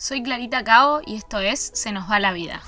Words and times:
Soy 0.00 0.22
Clarita 0.22 0.62
Cao 0.62 1.02
y 1.04 1.16
esto 1.16 1.40
es 1.40 1.72
Se 1.74 1.90
nos 1.90 2.08
va 2.08 2.20
la 2.20 2.32
vida. 2.32 2.62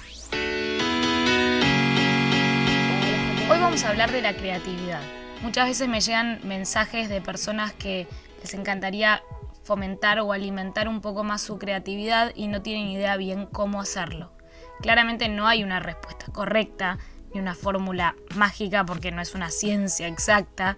Hoy 3.48 3.60
vamos 3.60 3.84
a 3.84 3.90
hablar 3.90 4.10
de 4.10 4.20
la 4.20 4.34
creatividad. 4.34 5.00
Muchas 5.40 5.68
veces 5.68 5.86
me 5.86 6.00
llegan 6.00 6.40
mensajes 6.42 7.08
de 7.08 7.20
personas 7.20 7.72
que 7.72 8.08
les 8.40 8.52
encantaría 8.54 9.22
fomentar 9.62 10.18
o 10.18 10.32
alimentar 10.32 10.88
un 10.88 11.00
poco 11.00 11.22
más 11.22 11.40
su 11.40 11.56
creatividad 11.56 12.32
y 12.34 12.48
no 12.48 12.62
tienen 12.62 12.88
idea 12.88 13.16
bien 13.16 13.46
cómo 13.46 13.80
hacerlo. 13.80 14.32
Claramente 14.80 15.28
no 15.28 15.46
hay 15.46 15.62
una 15.62 15.78
respuesta 15.78 16.26
correcta 16.32 16.98
ni 17.32 17.38
una 17.38 17.54
fórmula 17.54 18.16
mágica 18.34 18.84
porque 18.84 19.12
no 19.12 19.22
es 19.22 19.36
una 19.36 19.50
ciencia 19.50 20.08
exacta 20.08 20.76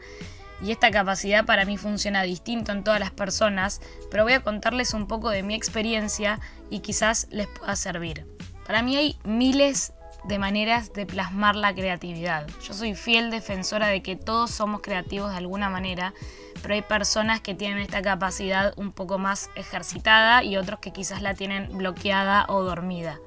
y 0.63 0.71
esta 0.71 0.91
capacidad 0.91 1.45
para 1.45 1.65
mí 1.65 1.77
funciona 1.77 2.23
distinto 2.23 2.73
en 2.73 2.85
todas 2.85 3.01
las 3.01 3.11
personas, 3.11 3.81
pero 4.11 4.23
voy 4.23 4.35
a 4.35 4.41
contarles 4.41 4.95
un 4.95 5.07
poco 5.09 5.31
de 5.31 5.43
mi 5.43 5.55
experiencia 5.55 6.41
y 6.71 6.81
quizás 6.81 7.27
les 7.31 7.49
pueda 7.49 7.75
servir. 7.77 8.27
Para 8.67 8.83
mí 8.83 8.97
hay 8.97 9.19
miles 9.25 9.93
de 10.25 10.39
maneras 10.39 10.93
de 10.93 11.05
plasmar 11.05 11.57
la 11.57 11.75
creatividad. 11.75 12.47
Yo 12.65 12.75
soy 12.75 12.95
fiel 12.95 13.31
defensora 13.31 13.89
de 13.89 14.03
que 14.03 14.15
todos 14.15 14.53
somos 14.53 14.81
creativos 14.81 15.33
de 15.33 15.39
alguna 15.39 15.69
manera, 15.69 16.15
pero 16.63 16.75
hay 16.75 16.83
personas 16.83 17.41
que 17.41 17.55
tienen 17.55 17.79
esta 17.79 18.03
capacidad 18.03 18.73
un 18.77 18.93
poco 18.93 19.19
más 19.19 19.51
ejercitada 19.57 20.45
y 20.45 20.57
otros 20.57 20.79
que 20.79 20.93
quizás 20.93 21.23
la 21.23 21.35
tienen 21.35 21.77
bloqueada 21.77 22.47
o 22.49 22.63
dormida. 22.63 23.19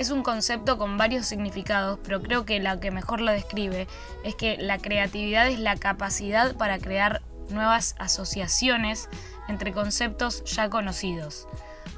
Es 0.00 0.08
un 0.08 0.22
concepto 0.22 0.78
con 0.78 0.96
varios 0.96 1.26
significados, 1.26 1.98
pero 2.02 2.22
creo 2.22 2.46
que 2.46 2.58
la 2.58 2.80
que 2.80 2.90
mejor 2.90 3.20
lo 3.20 3.32
describe 3.32 3.86
es 4.24 4.34
que 4.34 4.56
la 4.56 4.78
creatividad 4.78 5.46
es 5.46 5.58
la 5.58 5.76
capacidad 5.76 6.56
para 6.56 6.78
crear 6.78 7.20
nuevas 7.50 7.96
asociaciones 7.98 9.10
entre 9.46 9.74
conceptos 9.74 10.42
ya 10.46 10.70
conocidos. 10.70 11.46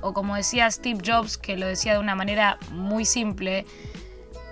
O 0.00 0.14
como 0.14 0.34
decía 0.34 0.68
Steve 0.68 1.00
Jobs, 1.06 1.38
que 1.38 1.56
lo 1.56 1.68
decía 1.68 1.92
de 1.92 2.00
una 2.00 2.16
manera 2.16 2.58
muy 2.72 3.04
simple, 3.04 3.66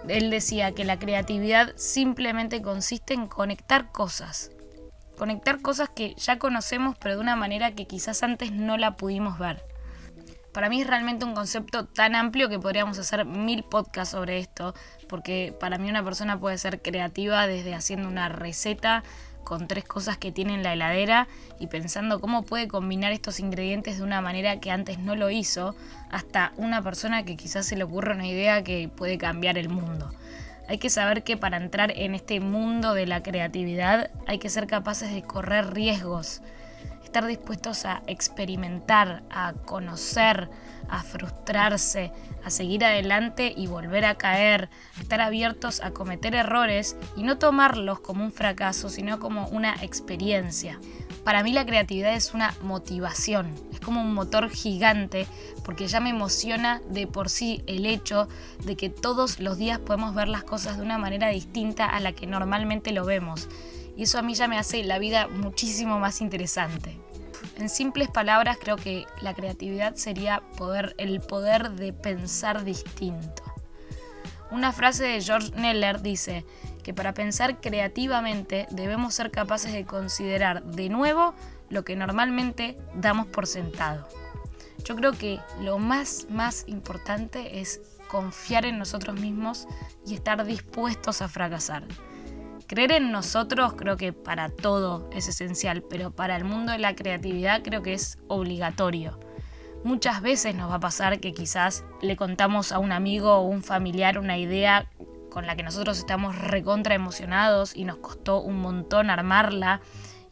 él 0.07 0.31
decía 0.31 0.71
que 0.71 0.85
la 0.85 1.01
creatividad 1.01 1.73
simplemente 1.75 2.63
consiste 2.63 3.15
en 3.15 3.27
conectar 3.27 3.91
cosas. 3.91 4.53
Conectar 5.19 5.61
cosas 5.61 5.89
que 5.89 6.15
ya 6.15 6.39
conocemos 6.39 6.97
pero 7.01 7.17
de 7.17 7.21
una 7.21 7.35
manera 7.35 7.75
que 7.75 7.89
quizás 7.89 8.23
antes 8.23 8.53
no 8.53 8.77
la 8.77 8.97
pudimos 8.97 9.41
ver. 9.41 9.70
Para 10.53 10.69
mí 10.69 10.81
es 10.81 10.87
realmente 10.87 11.25
un 11.25 11.35
concepto 11.35 11.85
tan 11.85 12.17
amplio 12.17 12.49
que 12.49 12.59
podríamos 12.59 12.99
hacer 12.99 13.25
mil 13.25 13.63
podcasts 13.63 14.13
sobre 14.13 14.39
esto, 14.39 14.75
porque 15.09 15.55
para 15.59 15.79
mí 15.79 15.89
una 15.89 16.05
persona 16.05 16.41
puede 16.41 16.59
ser 16.59 16.83
creativa 16.83 17.47
desde 17.47 17.75
haciendo 17.75 18.09
una 18.09 18.29
receta 18.29 19.05
con 19.45 19.69
tres 19.69 19.85
cosas 19.85 20.19
que 20.19 20.33
tiene 20.33 20.55
en 20.55 20.63
la 20.63 20.73
heladera 20.73 21.29
y 21.59 21.69
pensando 21.69 22.21
cómo 22.21 22.43
puede 22.43 22.69
combinar 22.69 23.13
estos 23.13 23.41
ingredientes 23.41 23.99
de 23.99 24.03
una 24.03 24.21
manera 24.21 24.61
que 24.61 24.71
antes 24.71 24.99
no 24.99 25.17
lo 25.17 25.31
hizo, 25.31 25.75
hasta 26.11 26.53
una 26.57 26.83
persona 26.83 27.25
que 27.25 27.37
quizás 27.37 27.67
se 27.67 27.77
le 27.77 27.85
ocurra 27.85 28.15
una 28.15 28.27
idea 28.27 28.63
que 28.65 28.89
puede 28.89 29.19
cambiar 29.19 29.57
el 29.57 29.69
mundo. 29.69 30.13
Hay 30.69 30.79
que 30.79 30.91
saber 30.91 31.25
que 31.25 31.37
para 31.37 31.57
entrar 31.57 31.93
en 31.97 32.15
este 32.15 32.39
mundo 32.39 32.95
de 32.95 33.07
la 33.07 33.23
creatividad 33.23 34.11
hay 34.27 34.39
que 34.39 34.51
ser 34.51 34.67
capaces 34.67 35.13
de 35.13 35.23
correr 35.23 35.73
riesgos 35.75 36.43
estar 37.11 37.27
dispuestos 37.27 37.87
a 37.87 38.05
experimentar, 38.07 39.25
a 39.31 39.53
conocer, 39.53 40.49
a 40.89 41.03
frustrarse, 41.03 42.13
a 42.45 42.51
seguir 42.51 42.85
adelante 42.85 43.53
y 43.57 43.67
volver 43.67 44.05
a 44.05 44.15
caer, 44.15 44.71
estar 45.01 45.21
abiertos 45.21 45.81
a 45.81 45.91
cometer 45.91 46.37
errores 46.37 46.97
y 47.17 47.25
no 47.25 47.37
tomarlos 47.37 47.99
como 47.99 48.25
un 48.25 48.31
fracaso, 48.31 48.89
sino 48.89 49.19
como 49.19 49.49
una 49.49 49.75
experiencia. 49.83 50.79
Para 51.25 51.43
mí 51.43 51.53
la 51.53 51.67
creatividad 51.67 52.15
es 52.15 52.33
una 52.33 52.55
motivación, 52.63 53.57
es 53.73 53.81
como 53.81 54.01
un 54.03 54.15
motor 54.15 54.49
gigante 54.49 55.27
porque 55.65 55.89
ya 55.89 55.99
me 55.99 56.11
emociona 56.11 56.81
de 56.91 57.09
por 57.09 57.29
sí 57.29 57.65
el 57.67 57.87
hecho 57.87 58.29
de 58.65 58.77
que 58.77 58.89
todos 58.89 59.41
los 59.41 59.59
días 59.59 59.81
podemos 59.81 60.15
ver 60.15 60.29
las 60.29 60.45
cosas 60.45 60.77
de 60.77 60.85
una 60.85 60.97
manera 60.97 61.29
distinta 61.31 61.87
a 61.87 61.99
la 61.99 62.13
que 62.13 62.29
normalmente 62.29 62.93
lo 62.93 63.05
vemos 63.05 63.49
y 64.01 64.05
eso 64.05 64.19
a 64.19 64.23
mí 64.23 64.33
ya 64.33 64.49
me 64.49 64.57
hace 64.57 64.83
la 64.83 64.99
vida 64.99 65.29
muchísimo 65.29 65.99
más 65.99 66.23
interesante. 66.23 66.97
En 67.59 67.69
simples 67.69 68.09
palabras 68.09 68.57
creo 68.59 68.77
que 68.77 69.05
la 69.21 69.35
creatividad 69.35 69.95
sería 69.97 70.41
poder, 70.57 70.95
el 70.97 71.21
poder 71.21 71.73
de 71.73 71.93
pensar 71.93 72.65
distinto. 72.65 73.43
Una 74.51 74.73
frase 74.73 75.05
de 75.05 75.21
George 75.21 75.51
Neller 75.55 76.01
dice 76.01 76.47
que 76.83 76.95
para 76.95 77.13
pensar 77.13 77.61
creativamente 77.61 78.67
debemos 78.71 79.13
ser 79.13 79.31
capaces 79.31 79.75
de 79.75 79.85
considerar 79.85 80.65
de 80.65 80.89
nuevo 80.89 81.35
lo 81.69 81.85
que 81.85 81.95
normalmente 81.95 82.79
damos 82.95 83.27
por 83.27 83.47
sentado. 83.47 84.09
Yo 84.83 84.97
creo 84.97 85.13
que 85.13 85.41
lo 85.61 85.79
más, 85.79 86.27
más 86.31 86.65
importante 86.69 87.61
es 87.61 87.83
confiar 88.09 88.65
en 88.65 88.79
nosotros 88.79 89.21
mismos 89.21 89.69
y 90.07 90.15
estar 90.15 90.43
dispuestos 90.47 91.21
a 91.21 91.29
fracasar. 91.29 91.85
Creer 92.71 92.93
en 92.93 93.11
nosotros 93.11 93.75
creo 93.77 93.97
que 93.97 94.13
para 94.13 94.49
todo 94.49 95.11
es 95.13 95.27
esencial, 95.27 95.83
pero 95.83 96.13
para 96.13 96.37
el 96.37 96.45
mundo 96.45 96.71
de 96.71 96.79
la 96.79 96.95
creatividad 96.95 97.63
creo 97.65 97.83
que 97.83 97.95
es 97.95 98.17
obligatorio. 98.29 99.19
Muchas 99.83 100.23
veces 100.23 100.55
nos 100.55 100.71
va 100.71 100.77
a 100.77 100.81
pasar 100.81 101.19
que 101.19 101.35
quizás 101.35 101.83
le 102.01 102.15
contamos 102.15 102.71
a 102.71 102.79
un 102.79 102.93
amigo 102.93 103.35
o 103.35 103.41
un 103.41 103.65
familiar 103.65 104.21
una 104.21 104.39
idea 104.39 104.89
con 105.31 105.49
la 105.49 105.57
que 105.57 105.65
nosotros 105.65 105.99
estamos 105.99 106.39
recontra 106.39 106.95
emocionados 106.95 107.75
y 107.75 107.83
nos 107.83 107.97
costó 107.97 108.41
un 108.41 108.61
montón 108.61 109.11
armarla 109.11 109.81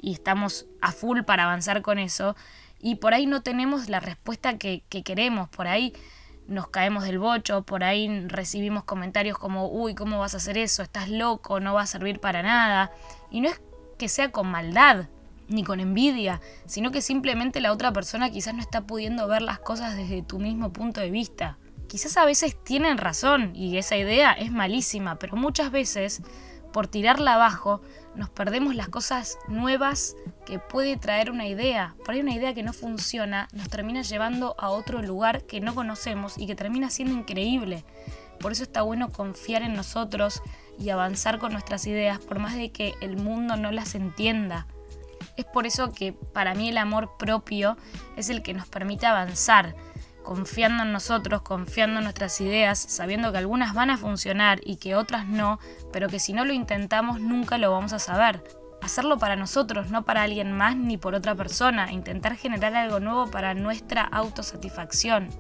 y 0.00 0.12
estamos 0.12 0.66
a 0.80 0.92
full 0.92 1.22
para 1.22 1.42
avanzar 1.42 1.82
con 1.82 1.98
eso 1.98 2.36
y 2.78 2.94
por 2.94 3.14
ahí 3.14 3.26
no 3.26 3.42
tenemos 3.42 3.88
la 3.88 3.98
respuesta 3.98 4.58
que, 4.58 4.84
que 4.88 5.02
queremos, 5.02 5.48
por 5.48 5.66
ahí 5.66 5.92
nos 6.48 6.68
caemos 6.68 7.04
del 7.04 7.18
bocho, 7.18 7.62
por 7.62 7.84
ahí 7.84 8.26
recibimos 8.26 8.84
comentarios 8.84 9.38
como, 9.38 9.68
uy, 9.68 9.94
¿cómo 9.94 10.18
vas 10.18 10.34
a 10.34 10.38
hacer 10.38 10.58
eso? 10.58 10.82
Estás 10.82 11.08
loco, 11.08 11.60
no 11.60 11.74
va 11.74 11.82
a 11.82 11.86
servir 11.86 12.20
para 12.20 12.42
nada. 12.42 12.90
Y 13.30 13.40
no 13.40 13.48
es 13.48 13.60
que 13.98 14.08
sea 14.08 14.32
con 14.32 14.50
maldad, 14.50 15.08
ni 15.48 15.62
con 15.62 15.80
envidia, 15.80 16.40
sino 16.66 16.90
que 16.90 17.02
simplemente 17.02 17.60
la 17.60 17.72
otra 17.72 17.92
persona 17.92 18.30
quizás 18.30 18.54
no 18.54 18.60
está 18.60 18.82
pudiendo 18.82 19.28
ver 19.28 19.42
las 19.42 19.58
cosas 19.58 19.96
desde 19.96 20.22
tu 20.22 20.38
mismo 20.38 20.72
punto 20.72 21.00
de 21.00 21.10
vista. 21.10 21.58
Quizás 21.86 22.16
a 22.16 22.24
veces 22.24 22.56
tienen 22.64 22.98
razón 22.98 23.54
y 23.54 23.76
esa 23.78 23.96
idea 23.96 24.32
es 24.32 24.50
malísima, 24.50 25.18
pero 25.18 25.36
muchas 25.36 25.70
veces 25.70 26.22
por 26.72 26.86
tirarla 26.86 27.34
abajo, 27.34 27.80
nos 28.18 28.28
perdemos 28.28 28.74
las 28.74 28.88
cosas 28.88 29.38
nuevas 29.46 30.16
que 30.44 30.58
puede 30.58 30.96
traer 30.96 31.30
una 31.30 31.46
idea. 31.46 31.94
Por 32.04 32.14
ahí 32.14 32.20
una 32.20 32.34
idea 32.34 32.52
que 32.52 32.64
no 32.64 32.72
funciona 32.72 33.48
nos 33.52 33.68
termina 33.68 34.02
llevando 34.02 34.56
a 34.58 34.70
otro 34.70 35.00
lugar 35.00 35.44
que 35.44 35.60
no 35.60 35.74
conocemos 35.74 36.36
y 36.36 36.46
que 36.46 36.56
termina 36.56 36.90
siendo 36.90 37.14
increíble. 37.14 37.84
Por 38.40 38.52
eso 38.52 38.64
está 38.64 38.82
bueno 38.82 39.10
confiar 39.10 39.62
en 39.62 39.74
nosotros 39.74 40.42
y 40.78 40.90
avanzar 40.90 41.38
con 41.38 41.52
nuestras 41.52 41.86
ideas 41.86 42.18
por 42.18 42.40
más 42.40 42.56
de 42.56 42.70
que 42.72 42.94
el 43.00 43.16
mundo 43.16 43.56
no 43.56 43.70
las 43.70 43.94
entienda. 43.94 44.66
Es 45.36 45.44
por 45.44 45.66
eso 45.66 45.92
que 45.92 46.12
para 46.12 46.54
mí 46.54 46.68
el 46.68 46.78
amor 46.78 47.16
propio 47.18 47.76
es 48.16 48.28
el 48.30 48.42
que 48.42 48.54
nos 48.54 48.66
permite 48.66 49.06
avanzar 49.06 49.76
confiando 50.28 50.82
en 50.82 50.92
nosotros, 50.92 51.40
confiando 51.40 52.00
en 52.00 52.04
nuestras 52.04 52.38
ideas, 52.42 52.78
sabiendo 52.78 53.32
que 53.32 53.38
algunas 53.38 53.72
van 53.72 53.88
a 53.88 53.96
funcionar 53.96 54.60
y 54.62 54.76
que 54.76 54.94
otras 54.94 55.26
no, 55.26 55.58
pero 55.90 56.08
que 56.08 56.20
si 56.20 56.34
no 56.34 56.44
lo 56.44 56.52
intentamos 56.52 57.18
nunca 57.18 57.56
lo 57.56 57.72
vamos 57.72 57.94
a 57.94 57.98
saber. 57.98 58.44
Hacerlo 58.82 59.16
para 59.16 59.36
nosotros, 59.36 59.88
no 59.88 60.04
para 60.04 60.24
alguien 60.24 60.52
más 60.52 60.76
ni 60.76 60.98
por 60.98 61.14
otra 61.14 61.34
persona, 61.34 61.92
intentar 61.92 62.36
generar 62.36 62.74
algo 62.74 63.00
nuevo 63.00 63.30
para 63.30 63.54
nuestra 63.54 64.02
autosatisfacción. 64.02 65.30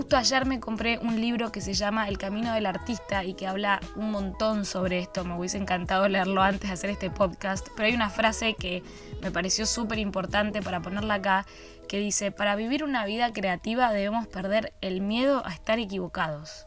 Justo 0.00 0.16
ayer 0.16 0.46
me 0.46 0.60
compré 0.60 0.96
un 0.96 1.20
libro 1.20 1.52
que 1.52 1.60
se 1.60 1.74
llama 1.74 2.08
El 2.08 2.16
Camino 2.16 2.54
del 2.54 2.64
Artista 2.64 3.22
y 3.22 3.34
que 3.34 3.46
habla 3.46 3.80
un 3.96 4.10
montón 4.10 4.64
sobre 4.64 4.98
esto. 4.98 5.26
Me 5.26 5.36
hubiese 5.36 5.58
encantado 5.58 6.08
leerlo 6.08 6.40
antes 6.40 6.70
de 6.70 6.72
hacer 6.72 6.88
este 6.88 7.10
podcast, 7.10 7.68
pero 7.76 7.86
hay 7.86 7.94
una 7.94 8.08
frase 8.08 8.54
que 8.54 8.82
me 9.20 9.30
pareció 9.30 9.66
súper 9.66 9.98
importante 9.98 10.62
para 10.62 10.80
ponerla 10.80 11.16
acá, 11.16 11.46
que 11.86 11.98
dice, 11.98 12.32
para 12.32 12.56
vivir 12.56 12.82
una 12.82 13.04
vida 13.04 13.34
creativa 13.34 13.92
debemos 13.92 14.26
perder 14.26 14.72
el 14.80 15.02
miedo 15.02 15.42
a 15.44 15.52
estar 15.52 15.78
equivocados. 15.78 16.66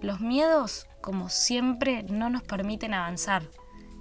Los 0.00 0.20
miedos, 0.20 0.86
como 1.00 1.28
siempre, 1.28 2.04
no 2.04 2.30
nos 2.30 2.44
permiten 2.44 2.94
avanzar. 2.94 3.42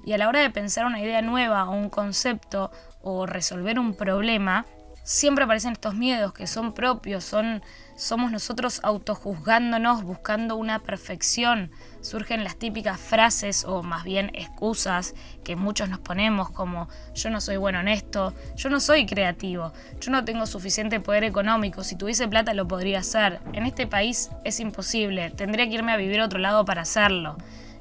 Y 0.05 0.13
a 0.13 0.19
la 0.19 0.27
hora 0.27 0.41
de 0.41 0.51
pensar 0.51 0.85
una 0.85 1.01
idea 1.01 1.23
nueva 1.23 1.67
o 1.67 1.71
un 1.71 1.89
concepto 1.89 2.69
o 3.01 3.25
resolver 3.25 3.79
un 3.79 3.95
problema, 3.95 4.67
siempre 5.09 5.45
aparecen 5.45 5.71
estos 5.71 5.95
miedos 5.95 6.33
que 6.33 6.45
son 6.45 6.71
propios, 6.73 7.23
son 7.23 7.63
somos 7.95 8.31
nosotros 8.31 8.79
autojuzgándonos, 8.83 10.03
buscando 10.03 10.56
una 10.56 10.79
perfección. 10.79 11.71
Surgen 12.01 12.44
las 12.44 12.57
típicas 12.57 13.00
frases 13.00 13.65
o 13.65 13.81
más 13.81 14.03
bien 14.03 14.29
excusas 14.35 15.15
que 15.44 15.56
muchos 15.56 15.89
nos 15.89 16.00
ponemos 16.00 16.51
como 16.51 16.88
yo 17.15 17.31
no 17.31 17.41
soy 17.41 17.57
bueno 17.57 17.79
en 17.79 17.88
esto, 17.88 18.35
yo 18.56 18.69
no 18.69 18.79
soy 18.79 19.07
creativo, 19.07 19.73
yo 20.00 20.11
no 20.11 20.23
tengo 20.23 20.45
suficiente 20.45 21.00
poder 21.00 21.23
económico, 21.23 21.83
si 21.83 21.95
tuviese 21.95 22.27
plata 22.27 22.53
lo 22.53 22.67
podría 22.67 23.00
hacer, 23.00 23.39
en 23.53 23.65
este 23.65 23.88
país 23.88 24.29
es 24.45 24.59
imposible, 24.59 25.31
tendría 25.31 25.67
que 25.67 25.73
irme 25.73 25.91
a 25.91 25.97
vivir 25.97 26.21
a 26.21 26.25
otro 26.25 26.39
lado 26.39 26.63
para 26.63 26.83
hacerlo, 26.83 27.35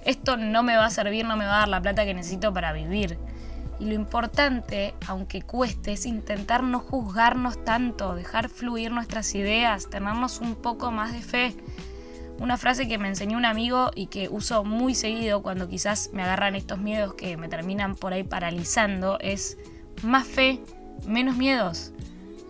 esto 0.04 0.36
no 0.36 0.62
me 0.62 0.76
va 0.76 0.86
a 0.86 0.90
servir, 0.90 1.26
no 1.26 1.36
me 1.36 1.44
va 1.44 1.56
a 1.56 1.58
dar 1.60 1.68
la 1.68 1.82
plata 1.82 2.04
que 2.04 2.14
necesito 2.14 2.52
para 2.52 2.72
vivir. 2.72 3.18
Y 3.80 3.84
lo 3.86 3.94
importante, 3.94 4.94
aunque 5.06 5.42
cueste, 5.42 5.92
es 5.92 6.06
intentar 6.06 6.62
no 6.62 6.80
juzgarnos 6.80 7.64
tanto, 7.64 8.14
dejar 8.14 8.48
fluir 8.48 8.90
nuestras 8.90 9.34
ideas, 9.34 9.88
tenernos 9.88 10.40
un 10.40 10.56
poco 10.56 10.90
más 10.90 11.12
de 11.12 11.22
fe. 11.22 11.54
Una 12.40 12.56
frase 12.56 12.88
que 12.88 12.98
me 12.98 13.08
enseñó 13.08 13.36
un 13.36 13.44
amigo 13.44 13.90
y 13.94 14.06
que 14.06 14.28
uso 14.28 14.64
muy 14.64 14.94
seguido 14.94 15.42
cuando 15.42 15.68
quizás 15.68 16.10
me 16.12 16.22
agarran 16.22 16.54
estos 16.54 16.78
miedos 16.78 17.14
que 17.14 17.36
me 17.36 17.48
terminan 17.48 17.94
por 17.94 18.12
ahí 18.12 18.22
paralizando 18.22 19.18
es 19.20 19.58
más 20.02 20.26
fe, 20.26 20.60
menos 21.06 21.36
miedos 21.36 21.92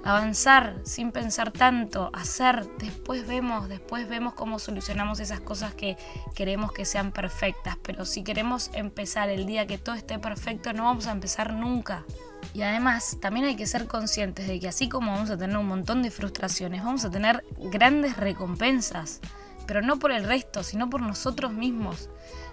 avanzar 0.05 0.77
sin 0.85 1.13
pensar 1.13 1.51
tanto, 1.51 2.11
hacer, 2.13 2.69
después 2.79 3.27
vemos, 3.27 3.69
después 3.69 4.09
vemos 4.09 4.35
cómo 4.35 4.59
solucionamos 4.59 5.21
esas 5.21 5.41
cosas 5.41 5.75
que 5.75 5.97
queremos 6.35 6.73
que 6.73 6.85
sean 6.85 7.13
perfectas, 7.13 7.77
pero 7.83 8.05
si 8.05 8.23
queremos 8.23 8.71
empezar 8.75 9.29
el 9.29 9.47
día 9.47 9.67
que 9.67 9.79
todo 9.79 9.95
esté 9.95 10.19
perfecto, 10.19 10.73
no 10.73 10.85
vamos 10.85 11.07
a 11.07 11.13
empezar 11.13 11.53
nunca. 11.55 12.05
Y 12.55 12.63
además 12.63 13.19
también 13.21 13.47
hay 13.47 13.57
que 13.57 13.67
ser 13.67 13.87
conscientes 13.87 14.47
de 14.47 14.59
que 14.59 14.69
así 14.69 14.89
como 14.89 15.13
vamos 15.13 15.31
a 15.31 15.37
tener 15.37 15.57
un 15.57 15.69
montón 15.69 16.03
de 16.03 16.11
frustraciones, 16.11 16.83
vamos 16.83 17.05
a 17.05 17.11
tener 17.11 17.45
grandes 17.59 18.17
recompensas, 18.17 19.21
pero 19.67 19.83
no 19.83 19.99
por 19.99 20.13
el 20.13 20.25
resto, 20.25 20.63
sino 20.63 20.89
por 20.89 21.03
nosotros 21.03 21.53
mismos. 21.53 22.09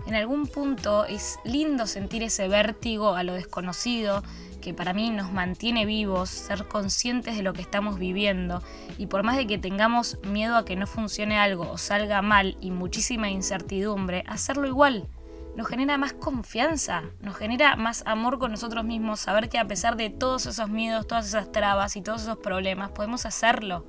En 0.06 0.16
algún 0.16 0.48
punto 0.48 1.06
es 1.06 1.40
lindo 1.46 1.88
sentir 1.88 2.24
ese 2.24 2.48
vértigo 2.48 3.16
a 3.16 3.24
lo 3.24 3.34
desconocido, 3.34 4.22
que 4.66 4.74
para 4.74 4.94
mí 4.94 5.12
nos 5.12 5.32
mantiene 5.32 5.86
vivos, 5.86 6.28
ser 6.28 6.68
conscientes 6.68 7.38
de 7.38 7.44
lo 7.44 7.54
que 7.54 7.62
estamos 7.62 8.00
viviendo 8.00 8.64
y 8.98 9.06
por 9.06 9.22
más 9.22 9.38
de 9.38 9.46
que 9.46 9.60
tengamos 9.60 10.18
miedo 10.24 10.58
a 10.58 10.66
que 10.66 10.76
no 10.76 10.88
funcione 10.88 11.38
algo 11.38 11.70
o 11.70 11.78
salga 11.78 12.24
mal 12.24 12.58
y 12.62 12.72
muchísima 12.72 13.30
incertidumbre, 13.30 14.24
hacerlo 14.26 14.66
igual. 14.66 15.08
Nos 15.56 15.68
genera 15.68 16.00
más 16.00 16.14
confianza, 16.14 17.04
nos 17.22 17.38
genera 17.38 17.76
más 17.76 18.02
amor 18.08 18.40
con 18.40 18.50
nosotros 18.50 18.84
mismos, 18.84 19.20
saber 19.20 19.50
que 19.50 19.60
a 19.60 19.68
pesar 19.68 19.98
de 19.98 20.10
todos 20.10 20.48
esos 20.48 20.68
miedos, 20.68 21.06
todas 21.06 21.28
esas 21.28 21.52
trabas 21.52 21.96
y 21.96 22.02
todos 22.02 22.24
esos 22.24 22.38
problemas, 22.38 22.90
podemos 22.90 23.28
hacerlo. 23.28 23.86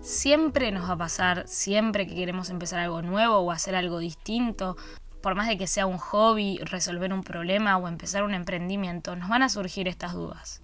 Siempre 0.00 0.72
nos 0.72 0.88
va 0.90 0.94
a 0.94 0.98
pasar, 0.98 1.46
siempre 1.46 2.08
que 2.08 2.16
queremos 2.16 2.50
empezar 2.50 2.80
algo 2.80 3.00
nuevo 3.00 3.36
o 3.36 3.52
hacer 3.52 3.76
algo 3.76 4.00
distinto, 4.00 4.76
por 5.22 5.34
más 5.34 5.48
de 5.48 5.58
que 5.58 5.66
sea 5.66 5.86
un 5.86 5.98
hobby, 5.98 6.58
resolver 6.58 7.12
un 7.12 7.22
problema 7.22 7.76
o 7.76 7.88
empezar 7.88 8.22
un 8.22 8.34
emprendimiento, 8.34 9.16
nos 9.16 9.28
van 9.28 9.42
a 9.42 9.48
surgir 9.48 9.88
estas 9.88 10.12
dudas. 10.12 10.62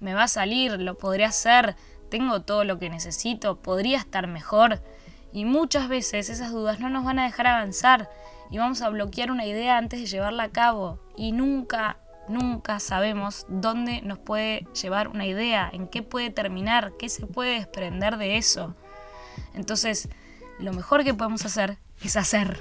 ¿Me 0.00 0.14
va 0.14 0.24
a 0.24 0.28
salir? 0.28 0.80
¿Lo 0.80 0.98
podré 0.98 1.24
hacer? 1.24 1.76
¿Tengo 2.10 2.42
todo 2.42 2.64
lo 2.64 2.78
que 2.78 2.90
necesito? 2.90 3.60
¿Podría 3.60 3.98
estar 3.98 4.26
mejor? 4.26 4.82
Y 5.32 5.44
muchas 5.44 5.88
veces 5.88 6.28
esas 6.28 6.50
dudas 6.50 6.80
no 6.80 6.90
nos 6.90 7.04
van 7.04 7.18
a 7.18 7.24
dejar 7.24 7.46
avanzar 7.46 8.10
y 8.50 8.58
vamos 8.58 8.82
a 8.82 8.88
bloquear 8.88 9.30
una 9.30 9.46
idea 9.46 9.78
antes 9.78 10.00
de 10.00 10.06
llevarla 10.06 10.44
a 10.44 10.50
cabo. 10.50 10.98
Y 11.16 11.32
nunca, 11.32 11.98
nunca 12.28 12.80
sabemos 12.80 13.46
dónde 13.48 14.02
nos 14.02 14.18
puede 14.18 14.66
llevar 14.80 15.08
una 15.08 15.26
idea, 15.26 15.70
en 15.72 15.86
qué 15.86 16.02
puede 16.02 16.30
terminar, 16.30 16.92
qué 16.98 17.08
se 17.08 17.26
puede 17.26 17.54
desprender 17.54 18.16
de 18.16 18.38
eso. 18.38 18.74
Entonces, 19.54 20.08
lo 20.58 20.72
mejor 20.72 21.04
que 21.04 21.14
podemos 21.14 21.44
hacer 21.44 21.78
es 22.02 22.16
hacer 22.16 22.58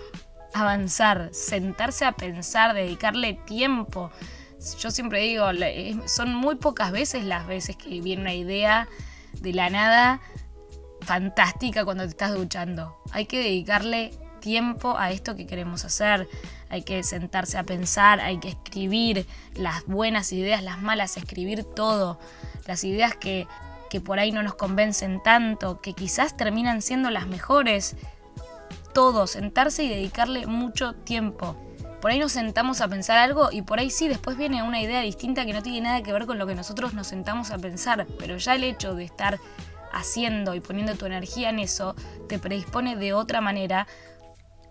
avanzar, 0.54 1.30
sentarse 1.32 2.06
a 2.06 2.14
pensar, 2.14 2.74
dedicarle 2.74 3.34
tiempo. 3.34 4.12
Yo 4.80 4.92
siempre 4.92 5.22
digo, 5.22 5.46
son 6.06 6.34
muy 6.34 6.56
pocas 6.56 6.92
veces 6.92 7.24
las 7.24 7.48
veces 7.48 7.76
que 7.78 8.02
viene 8.02 8.22
una 8.22 8.34
idea 8.34 8.88
de 9.34 9.54
la 9.54 9.70
nada 9.70 10.22
fantástica 11.02 11.86
cuando 11.86 12.04
te 12.04 12.10
estás 12.10 12.34
duchando. 12.34 12.98
Hay 13.12 13.26
que 13.26 13.38
dedicarle 13.40 14.12
tiempo 14.40 14.98
a 14.98 15.12
esto 15.12 15.36
que 15.36 15.46
queremos 15.46 15.86
hacer. 15.86 16.28
Hay 16.70 16.84
que 16.84 17.04
sentarse 17.04 17.58
a 17.58 17.64
pensar, 17.64 18.20
hay 18.20 18.40
que 18.40 18.50
escribir 18.50 19.28
las 19.56 19.86
buenas 19.86 20.32
ideas, 20.34 20.64
las 20.64 20.82
malas, 20.82 21.18
escribir 21.18 21.64
todo. 21.64 22.20
Las 22.68 22.84
ideas 22.84 23.16
que, 23.16 23.48
que 23.90 24.02
por 24.02 24.20
ahí 24.20 24.32
no 24.32 24.44
nos 24.44 24.56
convencen 24.56 25.22
tanto, 25.24 25.82
que 25.82 25.94
quizás 25.94 26.36
terminan 26.38 26.82
siendo 26.82 27.10
las 27.10 27.28
mejores 27.28 27.96
todo, 28.94 29.28
sentarse 29.28 29.84
y 29.84 29.90
dedicarle 29.90 30.48
mucho 30.48 30.94
tiempo. 30.94 31.56
Por 32.02 32.12
ahí 32.12 32.20
nos 32.20 32.32
sentamos 32.32 32.80
a 32.80 32.88
pensar 32.88 33.18
algo 33.18 33.50
y 33.52 33.62
por 33.62 33.80
ahí 33.80 33.90
sí, 33.90 34.08
después 34.08 34.38
viene 34.38 34.64
una 34.64 34.82
idea 34.82 35.02
distinta 35.02 35.46
que 35.46 35.54
no 35.54 35.62
tiene 35.62 35.82
nada 35.82 36.02
que 36.02 36.14
ver 36.14 36.26
con 36.26 36.38
lo 36.40 36.48
que 36.48 36.56
nosotros 36.56 36.94
nos 36.94 37.08
sentamos 37.08 37.52
a 37.52 37.58
pensar, 37.58 38.08
pero 38.18 38.38
ya 38.38 38.56
el 38.56 38.64
hecho 38.64 38.96
de 38.96 39.04
estar 39.04 39.40
haciendo 39.92 40.56
y 40.56 40.62
poniendo 40.62 40.96
tu 40.96 41.06
energía 41.06 41.50
en 41.50 41.60
eso 41.60 41.96
te 42.28 42.40
predispone 42.40 42.96
de 42.96 43.14
otra 43.14 43.42
manera 43.42 43.88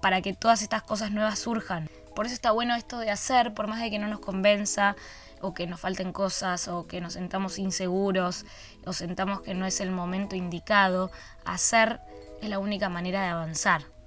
para 0.00 0.22
que 0.22 0.32
todas 0.32 0.62
estas 0.62 0.82
cosas 0.82 1.10
nuevas 1.10 1.38
surjan. 1.38 1.90
Por 2.14 2.26
eso 2.26 2.34
está 2.34 2.50
bueno 2.50 2.74
esto 2.74 2.98
de 2.98 3.10
hacer, 3.10 3.52
por 3.52 3.66
más 3.66 3.80
de 3.80 3.90
que 3.90 3.98
no 3.98 4.08
nos 4.08 4.20
convenza 4.20 4.96
o 5.40 5.54
que 5.54 5.66
nos 5.66 5.80
falten 5.80 6.12
cosas 6.12 6.66
o 6.66 6.86
que 6.86 7.00
nos 7.00 7.12
sentamos 7.12 7.58
inseguros 7.58 8.44
o 8.86 8.92
sentamos 8.92 9.42
que 9.42 9.54
no 9.54 9.66
es 9.66 9.80
el 9.80 9.90
momento 9.90 10.34
indicado, 10.34 11.10
hacer 11.44 12.00
es 12.40 12.48
la 12.48 12.58
única 12.58 12.88
manera 12.88 13.22
de 13.22 13.28
avanzar. 13.28 13.97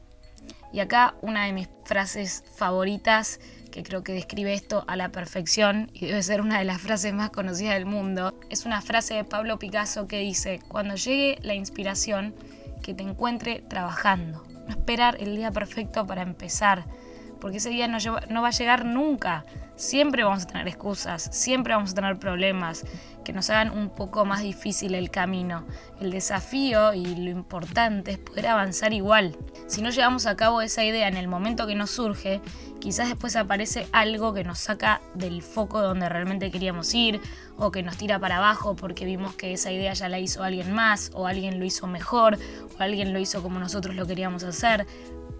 Y 0.74 0.80
acá 0.80 1.16
una 1.22 1.46
de 1.46 1.54
mis 1.54 1.70
frases 1.84 2.44
favoritas, 2.56 3.40
que 3.72 3.84
creo 3.84 4.04
que 4.04 4.14
describe 4.14 4.54
esto 4.54 4.84
a 4.88 4.96
la 4.96 5.10
perfección 5.10 5.90
y 5.94 6.06
debe 6.06 6.24
ser 6.24 6.42
una 6.42 6.60
de 6.60 6.66
las 6.66 6.82
frases 6.82 7.14
más 7.14 7.30
conocidas 7.30 7.74
del 7.74 7.86
mundo, 7.86 8.40
es 8.50 8.66
una 8.66 8.82
frase 8.82 9.16
de 9.16 9.24
Pablo 9.24 9.60
Picasso 9.60 10.08
que 10.08 10.20
dice, 10.20 10.60
cuando 10.68 10.96
llegue 10.96 11.40
la 11.42 11.56
inspiración, 11.56 12.36
que 12.82 12.94
te 12.94 13.04
encuentre 13.04 13.64
trabajando. 13.68 14.44
No 14.68 14.70
esperar 14.70 15.18
el 15.20 15.36
día 15.36 15.52
perfecto 15.52 16.06
para 16.08 16.22
empezar, 16.22 16.86
porque 17.40 17.58
ese 17.58 17.70
día 17.70 17.88
no, 17.88 17.98
no 18.30 18.42
va 18.42 18.50
a 18.50 18.52
llegar 18.52 18.86
nunca. 18.86 19.46
Siempre 19.82 20.24
vamos 20.24 20.44
a 20.44 20.46
tener 20.46 20.68
excusas, 20.68 21.28
siempre 21.32 21.74
vamos 21.74 21.94
a 21.94 21.96
tener 21.96 22.20
problemas 22.20 22.86
que 23.26 23.34
nos 23.34 23.50
hagan 23.50 23.72
un 23.76 23.90
poco 23.90 24.26
más 24.26 24.44
difícil 24.44 24.94
el 24.94 25.10
camino. 25.10 25.66
El 26.00 26.12
desafío 26.12 26.94
y 26.94 27.04
lo 27.16 27.32
importante 27.32 28.12
es 28.12 28.18
poder 28.20 28.46
avanzar 28.46 28.94
igual. 28.94 29.36
Si 29.66 29.82
no 29.82 29.90
llevamos 29.90 30.28
a 30.28 30.36
cabo 30.36 30.62
esa 30.62 30.86
idea 30.86 31.08
en 31.08 31.18
el 31.18 31.28
momento 31.28 31.66
que 31.66 31.74
nos 31.74 31.90
surge, 31.90 32.42
quizás 32.80 33.10
después 33.10 33.36
aparece 33.36 33.88
algo 33.92 34.36
que 34.36 34.44
nos 34.44 34.60
saca 34.60 35.02
del 35.16 35.42
foco 35.42 35.82
donde 35.82 36.08
realmente 36.10 36.52
queríamos 36.52 36.94
ir 36.94 37.20
o 37.58 37.72
que 37.72 37.82
nos 37.82 37.98
tira 37.98 38.20
para 38.20 38.38
abajo 38.38 38.76
porque 38.76 39.06
vimos 39.06 39.34
que 39.34 39.54
esa 39.54 39.72
idea 39.72 39.94
ya 39.94 40.10
la 40.10 40.20
hizo 40.20 40.44
alguien 40.44 40.74
más 40.74 41.10
o 41.16 41.26
alguien 41.26 41.58
lo 41.58 41.66
hizo 41.66 41.88
mejor 41.88 42.38
o 42.78 42.84
alguien 42.84 43.14
lo 43.14 43.20
hizo 43.20 43.42
como 43.42 43.60
nosotros 43.60 43.96
lo 43.96 44.06
queríamos 44.06 44.44
hacer 44.44 44.86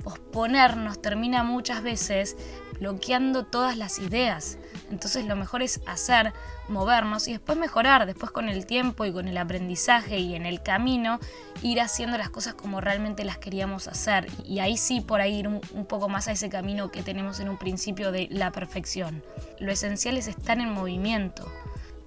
posponernos 0.04 1.02
termina 1.02 1.44
muchas 1.44 1.84
veces 1.84 2.36
bloqueando 2.80 3.46
todas 3.46 3.78
las 3.78 4.00
ideas. 4.00 4.58
Entonces 4.90 5.26
lo 5.26 5.36
mejor 5.36 5.62
es 5.62 5.82
hacer, 5.86 6.34
movernos 6.68 7.28
y 7.28 7.34
después 7.34 7.58
mejorar, 7.58 8.08
después 8.08 8.32
con 8.32 8.50
el 8.50 8.66
tiempo 8.66 9.06
y 9.06 9.12
con 9.12 9.28
el 9.28 9.38
aprendizaje 9.38 10.18
y 10.18 10.34
en 10.36 10.48
el 10.48 10.64
camino 10.64 11.20
ir 11.62 11.80
haciendo 11.80 12.18
las 12.18 12.30
cosas 12.30 12.56
como 12.56 12.82
realmente 12.82 13.24
las 13.24 13.38
queríamos 13.38 13.88
hacer. 13.88 14.28
Y 14.44 14.60
ahí 14.60 14.78
sí 14.78 15.00
por 15.00 15.22
ahí 15.22 15.40
ir 15.40 15.48
un, 15.48 15.62
poco 15.86 16.10
más 16.10 16.28
a 16.28 16.32
ese 16.32 16.50
camino 16.50 16.90
que 16.90 17.04
tenemos 17.04 17.40
en 17.40 17.50
un 17.50 17.58
principio 17.58 18.12
de 18.12 18.28
la 18.32 18.52
perfección. 18.52 19.24
Lo 19.60 19.72
esencial 19.72 20.18
es 20.18 20.28
estar 20.28 20.60
en 20.60 20.72
movimiento. 20.72 21.52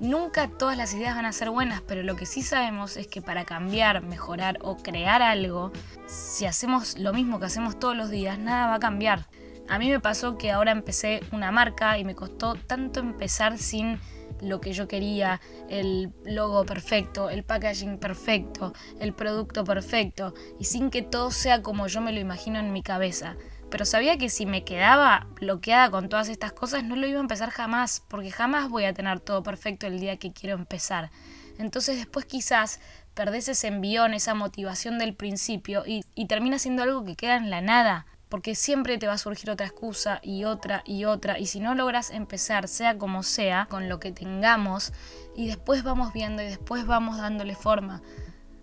Nunca 0.04 0.48
todas 0.48 0.76
las 0.76 0.92
ideas 0.92 1.16
van 1.16 1.24
a 1.24 1.32
ser 1.32 1.48
buenas, 1.48 1.80
pero 1.80 2.02
lo 2.02 2.14
que 2.14 2.26
sí 2.26 2.42
sabemos 2.42 2.98
es 2.98 3.06
que 3.06 3.22
para 3.22 3.46
cambiar, 3.46 4.02
mejorar 4.02 4.58
o 4.60 4.76
crear 4.76 5.22
algo, 5.22 5.72
si 6.06 6.44
hacemos 6.44 6.98
lo 6.98 7.14
mismo 7.14 7.40
que 7.40 7.46
hacemos 7.46 7.78
todos 7.78 7.96
los 7.96 8.10
días, 8.10 8.38
nada 8.38 8.66
va 8.66 8.74
a 8.74 8.80
cambiar. 8.80 9.30
A 9.66 9.78
mí 9.78 9.88
me 9.88 10.00
pasó 10.00 10.36
que 10.36 10.52
ahora 10.52 10.72
empecé 10.72 11.22
una 11.32 11.50
marca 11.52 11.96
y 11.96 12.04
me 12.04 12.14
costó 12.14 12.54
tanto 12.54 13.00
empezar 13.00 13.56
sin 13.56 13.98
lo 14.42 14.60
que 14.60 14.74
yo 14.74 14.88
quería, 14.88 15.40
el 15.70 16.12
logo 16.26 16.66
perfecto, 16.66 17.30
el 17.30 17.42
packaging 17.42 17.96
perfecto, 17.96 18.74
el 19.00 19.14
producto 19.14 19.64
perfecto, 19.64 20.34
y 20.58 20.66
sin 20.66 20.90
que 20.90 21.00
todo 21.00 21.30
sea 21.30 21.62
como 21.62 21.86
yo 21.86 22.02
me 22.02 22.12
lo 22.12 22.20
imagino 22.20 22.58
en 22.58 22.74
mi 22.74 22.82
cabeza 22.82 23.38
pero 23.74 23.86
sabía 23.86 24.16
que 24.18 24.30
si 24.30 24.46
me 24.46 24.62
quedaba 24.62 25.26
bloqueada 25.40 25.90
con 25.90 26.08
todas 26.08 26.28
estas 26.28 26.52
cosas 26.52 26.84
no 26.84 26.94
lo 26.94 27.08
iba 27.08 27.18
a 27.18 27.22
empezar 27.22 27.50
jamás, 27.50 28.04
porque 28.06 28.30
jamás 28.30 28.68
voy 28.68 28.84
a 28.84 28.94
tener 28.94 29.18
todo 29.18 29.42
perfecto 29.42 29.88
el 29.88 29.98
día 29.98 30.16
que 30.16 30.32
quiero 30.32 30.54
empezar. 30.54 31.10
Entonces 31.58 31.96
después 31.96 32.24
quizás 32.24 32.78
perdés 33.14 33.48
ese 33.48 33.66
envión, 33.66 34.14
esa 34.14 34.32
motivación 34.32 34.96
del 35.00 35.16
principio 35.16 35.82
y, 35.84 36.04
y 36.14 36.28
termina 36.28 36.60
siendo 36.60 36.84
algo 36.84 37.04
que 37.04 37.16
queda 37.16 37.34
en 37.34 37.50
la 37.50 37.62
nada, 37.62 38.06
porque 38.28 38.54
siempre 38.54 38.96
te 38.96 39.08
va 39.08 39.14
a 39.14 39.18
surgir 39.18 39.50
otra 39.50 39.66
excusa 39.66 40.20
y 40.22 40.44
otra 40.44 40.84
y 40.86 41.04
otra, 41.04 41.40
y 41.40 41.46
si 41.46 41.58
no 41.58 41.74
logras 41.74 42.12
empezar, 42.12 42.68
sea 42.68 42.96
como 42.96 43.24
sea, 43.24 43.66
con 43.68 43.88
lo 43.88 43.98
que 43.98 44.12
tengamos, 44.12 44.92
y 45.34 45.48
después 45.48 45.82
vamos 45.82 46.12
viendo 46.12 46.44
y 46.44 46.46
después 46.46 46.86
vamos 46.86 47.16
dándole 47.16 47.56
forma, 47.56 48.02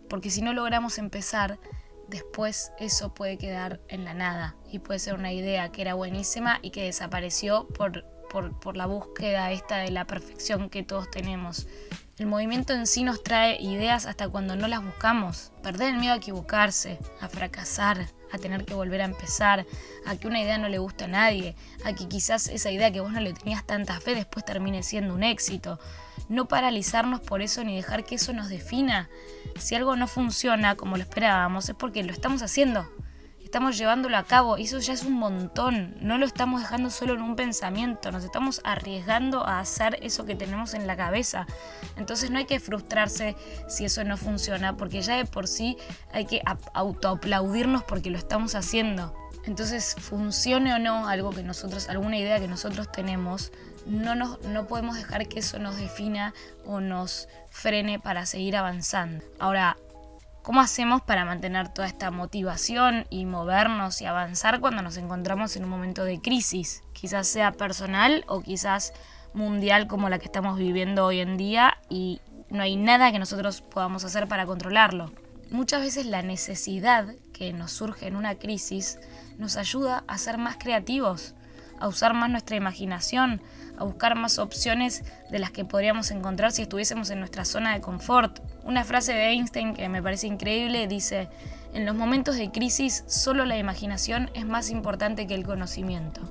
porque 0.07 0.29
si 0.29 0.41
no 0.41 0.53
logramos 0.53 0.97
empezar, 0.97 1.59
después 2.11 2.71
eso 2.77 3.13
puede 3.13 3.37
quedar 3.37 3.79
en 3.87 4.05
la 4.05 4.13
nada 4.13 4.55
y 4.69 4.79
puede 4.79 4.99
ser 4.99 5.15
una 5.15 5.31
idea 5.31 5.71
que 5.71 5.81
era 5.81 5.95
buenísima 5.95 6.59
y 6.61 6.69
que 6.69 6.83
desapareció 6.83 7.67
por, 7.69 8.05
por, 8.29 8.77
la 8.77 8.85
búsqueda 8.85 9.51
esta 9.51 9.77
de 9.77 9.89
la 9.89 10.05
perfección 10.05 10.69
que 10.69 10.83
todos 10.83 11.09
tenemos. 11.09 11.67
El 12.17 12.27
movimiento 12.27 12.73
en 12.73 12.85
sí 12.85 13.03
nos 13.03 13.23
trae 13.23 13.59
ideas 13.61 14.05
hasta 14.05 14.29
cuando 14.29 14.55
no 14.55 14.67
las 14.67 14.83
buscamos. 14.83 15.51
Perder 15.63 15.93
el 15.93 15.99
miedo 15.99 16.13
a 16.13 16.17
equivocarse, 16.17 16.99
a 17.19 17.27
fracasar, 17.27 18.07
a 18.31 18.37
tener 18.37 18.65
que 18.65 18.75
volver 18.75 19.01
a 19.01 19.05
empezar, 19.05 19.65
a 20.05 20.15
que 20.15 20.27
una 20.27 20.41
idea 20.41 20.57
no 20.57 20.69
le 20.69 20.77
gusta 20.77 21.05
a 21.05 21.07
nadie, 21.07 21.55
a 21.83 21.93
que 21.93 22.07
quizás 22.07 22.47
esa 22.47 22.71
idea 22.71 22.91
que 22.91 23.01
vos 23.01 23.11
no 23.11 23.21
le 23.21 23.33
tenías 23.33 23.65
tanta 23.65 23.99
fe 23.99 24.13
después 24.13 24.45
termine 24.45 24.83
siendo 24.83 25.15
un 25.15 25.23
éxito. 25.23 25.79
No 26.31 26.47
paralizarnos 26.47 27.19
por 27.19 27.41
eso 27.41 27.63
ni 27.63 27.75
dejar 27.75 28.03
que 28.03 28.15
eso 28.15 28.33
nos 28.33 28.49
defina. 28.49 29.09
Si 29.59 29.75
algo 29.75 29.95
no 29.95 30.07
funciona 30.07 30.75
como 30.75 30.97
lo 30.97 31.03
esperábamos 31.03 31.69
es 31.69 31.75
porque 31.75 32.03
lo 32.03 32.11
estamos 32.11 32.41
haciendo 32.41 32.87
estamos 33.51 33.77
llevándolo 33.77 34.15
a 34.15 34.23
cabo 34.23 34.55
eso 34.55 34.79
ya 34.79 34.93
es 34.93 35.03
un 35.03 35.15
montón. 35.15 35.97
No 35.99 36.17
lo 36.17 36.25
estamos 36.25 36.61
dejando 36.61 36.89
solo 36.89 37.15
en 37.15 37.21
un 37.21 37.35
pensamiento, 37.35 38.09
nos 38.09 38.23
estamos 38.23 38.61
arriesgando 38.63 39.45
a 39.45 39.59
hacer 39.59 39.99
eso 40.01 40.23
que 40.23 40.35
tenemos 40.35 40.73
en 40.73 40.87
la 40.87 40.95
cabeza. 40.95 41.45
Entonces 41.97 42.31
no 42.31 42.37
hay 42.37 42.45
que 42.45 42.61
frustrarse 42.61 43.35
si 43.67 43.83
eso 43.83 44.05
no 44.05 44.15
funciona, 44.15 44.77
porque 44.77 45.01
ya 45.01 45.17
de 45.17 45.25
por 45.25 45.49
sí 45.49 45.75
hay 46.13 46.27
que 46.27 46.41
autoaplaudirnos 46.73 47.83
porque 47.83 48.09
lo 48.09 48.17
estamos 48.17 48.55
haciendo. 48.55 49.13
Entonces, 49.43 49.95
funcione 49.99 50.73
o 50.73 50.79
no 50.79 51.09
algo 51.09 51.31
que 51.31 51.43
nosotros, 51.43 51.89
alguna 51.89 52.17
idea 52.17 52.39
que 52.39 52.47
nosotros 52.47 52.89
tenemos, 52.91 53.51
no, 53.85 54.15
nos, 54.15 54.41
no 54.43 54.67
podemos 54.67 54.95
dejar 54.95 55.27
que 55.27 55.39
eso 55.39 55.59
nos 55.59 55.77
defina 55.77 56.33
o 56.65 56.79
nos 56.79 57.27
frene 57.49 57.99
para 57.99 58.25
seguir 58.25 58.55
avanzando. 58.55 59.23
Ahora, 59.39 59.77
¿Cómo 60.43 60.59
hacemos 60.59 61.03
para 61.03 61.23
mantener 61.23 61.69
toda 61.69 61.87
esta 61.87 62.09
motivación 62.09 63.05
y 63.11 63.25
movernos 63.25 64.01
y 64.01 64.05
avanzar 64.05 64.59
cuando 64.59 64.81
nos 64.81 64.97
encontramos 64.97 65.55
en 65.55 65.65
un 65.65 65.69
momento 65.69 66.03
de 66.03 66.19
crisis? 66.19 66.81
Quizás 66.93 67.27
sea 67.27 67.51
personal 67.51 68.25
o 68.27 68.41
quizás 68.41 68.91
mundial 69.35 69.85
como 69.85 70.09
la 70.09 70.17
que 70.17 70.25
estamos 70.25 70.57
viviendo 70.57 71.05
hoy 71.05 71.19
en 71.19 71.37
día 71.37 71.77
y 71.89 72.21
no 72.49 72.63
hay 72.63 72.75
nada 72.75 73.11
que 73.11 73.19
nosotros 73.19 73.61
podamos 73.61 74.03
hacer 74.03 74.27
para 74.27 74.47
controlarlo. 74.47 75.11
Muchas 75.51 75.81
veces 75.81 76.07
la 76.07 76.23
necesidad 76.23 77.13
que 77.33 77.53
nos 77.53 77.71
surge 77.71 78.07
en 78.07 78.15
una 78.15 78.33
crisis 78.33 78.97
nos 79.37 79.57
ayuda 79.57 80.03
a 80.07 80.17
ser 80.17 80.39
más 80.39 80.57
creativos, 80.57 81.35
a 81.79 81.87
usar 81.87 82.15
más 82.15 82.31
nuestra 82.31 82.55
imaginación, 82.55 83.43
a 83.81 83.83
buscar 83.83 84.15
más 84.15 84.37
opciones 84.39 85.03
de 85.29 85.39
las 85.39 85.51
que 85.51 85.65
podríamos 85.65 86.11
encontrar 86.11 86.51
si 86.51 86.61
estuviésemos 86.61 87.09
en 87.09 87.19
nuestra 87.19 87.45
zona 87.45 87.73
de 87.73 87.81
confort. 87.81 88.39
Una 88.63 88.83
frase 88.83 89.13
de 89.13 89.29
Einstein 89.29 89.73
que 89.73 89.89
me 89.89 90.03
parece 90.03 90.27
increíble 90.27 90.87
dice, 90.87 91.29
en 91.73 91.85
los 91.85 91.95
momentos 91.95 92.35
de 92.35 92.51
crisis 92.51 93.03
solo 93.07 93.43
la 93.45 93.57
imaginación 93.57 94.29
es 94.35 94.45
más 94.45 94.69
importante 94.69 95.25
que 95.25 95.33
el 95.33 95.45
conocimiento. 95.45 96.21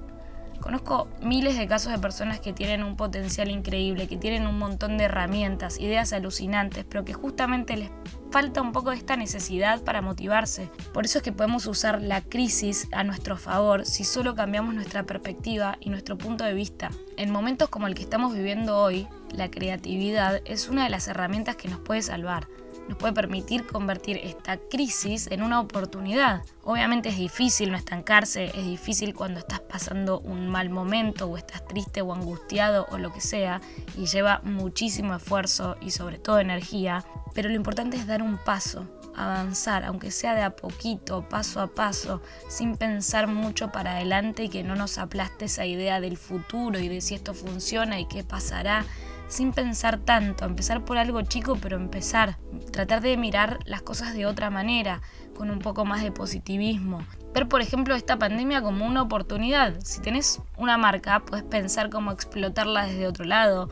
Conozco 0.61 1.09
miles 1.23 1.57
de 1.57 1.67
casos 1.67 1.91
de 1.91 1.99
personas 1.99 2.39
que 2.39 2.53
tienen 2.53 2.85
un 2.85 2.97
potencial 2.97 3.51
increíble, 3.51 4.07
que 4.07 4.19
tienen 4.19 4.47
un 4.47 4.59
montón 4.59 4.99
de 4.99 5.05
herramientas, 5.05 5.81
ideas 5.81 6.13
alucinantes, 6.13 6.85
pero 6.89 7.05
que 7.05 7.15
justamente 7.15 7.77
les 7.77 7.91
falta 8.31 8.63
un 8.63 8.73
poco 8.73 8.91
de 8.91 8.97
esta 8.97 9.17
necesidad 9.17 9.83
para 9.83 10.03
motivarse. 10.03 10.71
Por 10.93 11.05
eso 11.05 11.19
es 11.19 11.25
que 11.25 11.33
podemos 11.33 11.67
usar 11.67 12.01
la 12.01 12.21
crisis 12.21 12.89
a 12.93 13.05
nuestro 13.05 13.37
favor 13.37 13.87
si 13.87 14.05
solo 14.05 14.35
cambiamos 14.35 14.75
nuestra 14.75 15.05
perspectiva 15.05 15.77
y 15.81 15.91
nuestro 15.91 16.17
punto 16.17 16.45
de 16.45 16.55
vista. 16.55 16.91
En 17.17 17.31
momentos 17.31 17.69
como 17.69 17.87
el 17.87 17.95
que 17.95 18.03
estamos 18.03 18.33
viviendo 18.35 18.79
hoy, 18.79 19.09
la 19.33 19.51
creatividad 19.51 20.41
es 20.45 20.69
una 20.69 20.85
de 20.85 20.91
las 20.91 21.09
herramientas 21.09 21.57
que 21.57 21.69
nos 21.69 21.81
puede 21.81 22.03
salvar 22.03 22.47
nos 22.91 22.99
puede 22.99 23.13
permitir 23.13 23.67
convertir 23.67 24.19
esta 24.19 24.59
crisis 24.59 25.29
en 25.31 25.43
una 25.43 25.61
oportunidad. 25.61 26.43
Obviamente 26.65 27.09
es 27.09 27.17
difícil 27.17 27.71
no 27.71 27.77
estancarse, 27.77 28.47
es 28.47 28.65
difícil 28.67 29.15
cuando 29.15 29.39
estás 29.39 29.61
pasando 29.61 30.19
un 30.19 30.49
mal 30.49 30.71
momento 30.71 31.27
o 31.27 31.37
estás 31.37 31.65
triste 31.67 32.03
o 32.03 32.13
angustiado 32.13 32.87
o 32.91 32.99
lo 32.99 33.13
que 33.13 33.21
sea 33.21 33.61
y 33.97 34.07
lleva 34.07 34.41
muchísimo 34.43 35.15
esfuerzo 35.15 35.77
y 35.81 35.93
sobre 35.93 36.19
todo 36.19 36.41
energía, 36.41 37.05
pero 37.33 37.49
lo 37.49 37.55
importante 37.55 37.97
es 37.97 38.09
dar 38.09 38.23
un 38.23 38.39
paso, 38.39 38.89
avanzar, 39.15 39.85
aunque 39.85 40.11
sea 40.11 40.35
de 40.35 40.43
a 40.43 40.57
poquito, 40.57 41.29
paso 41.29 41.61
a 41.61 41.69
paso, 41.69 42.21
sin 42.49 42.77
pensar 42.77 43.29
mucho 43.29 43.71
para 43.71 43.93
adelante 43.93 44.45
y 44.45 44.49
que 44.49 44.65
no 44.65 44.75
nos 44.75 44.99
aplaste 44.99 45.45
esa 45.45 45.65
idea 45.65 46.01
del 46.01 46.17
futuro 46.17 46.81
y 46.81 46.89
de 46.89 47.01
si 47.01 47.15
esto 47.15 47.35
funciona 47.35 48.01
y 48.01 48.09
qué 48.09 48.25
pasará 48.25 48.85
sin 49.31 49.53
pensar 49.53 49.99
tanto, 49.99 50.45
empezar 50.45 50.85
por 50.85 50.99
algo 50.99 51.23
chico, 51.23 51.57
pero 51.63 51.77
empezar, 51.77 52.37
tratar 52.73 53.01
de 53.01 53.17
mirar 53.17 53.61
las 53.65 53.81
cosas 53.81 54.13
de 54.13 54.27
otra 54.27 54.51
manera, 54.51 55.01
con 55.37 55.51
un 55.51 55.61
poco 55.61 55.85
más 55.85 56.03
de 56.03 56.13
positivismo. 56.13 57.07
Ver, 57.33 57.49
por 57.49 57.63
ejemplo, 57.63 57.95
esta 57.95 58.19
pandemia 58.19 58.61
como 58.61 58.85
una 58.85 59.03
oportunidad. 59.03 59.81
Si 59.85 60.03
tenés 60.03 60.43
una 60.59 60.77
marca, 60.77 61.21
puedes 61.21 61.45
pensar 61.45 61.91
cómo 61.91 62.11
explotarla 62.11 62.87
desde 62.87 63.07
otro 63.07 63.25
lado. 63.25 63.71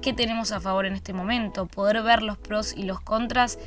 ¿Qué 0.00 0.14
tenemos 0.14 0.52
a 0.52 0.60
favor 0.60 0.86
en 0.86 0.94
este 0.94 1.12
momento? 1.12 1.66
Poder 1.66 2.02
ver 2.02 2.22
los 2.22 2.38
pros 2.38 2.74
y 2.76 2.84
los 2.84 3.00
contras 3.00 3.58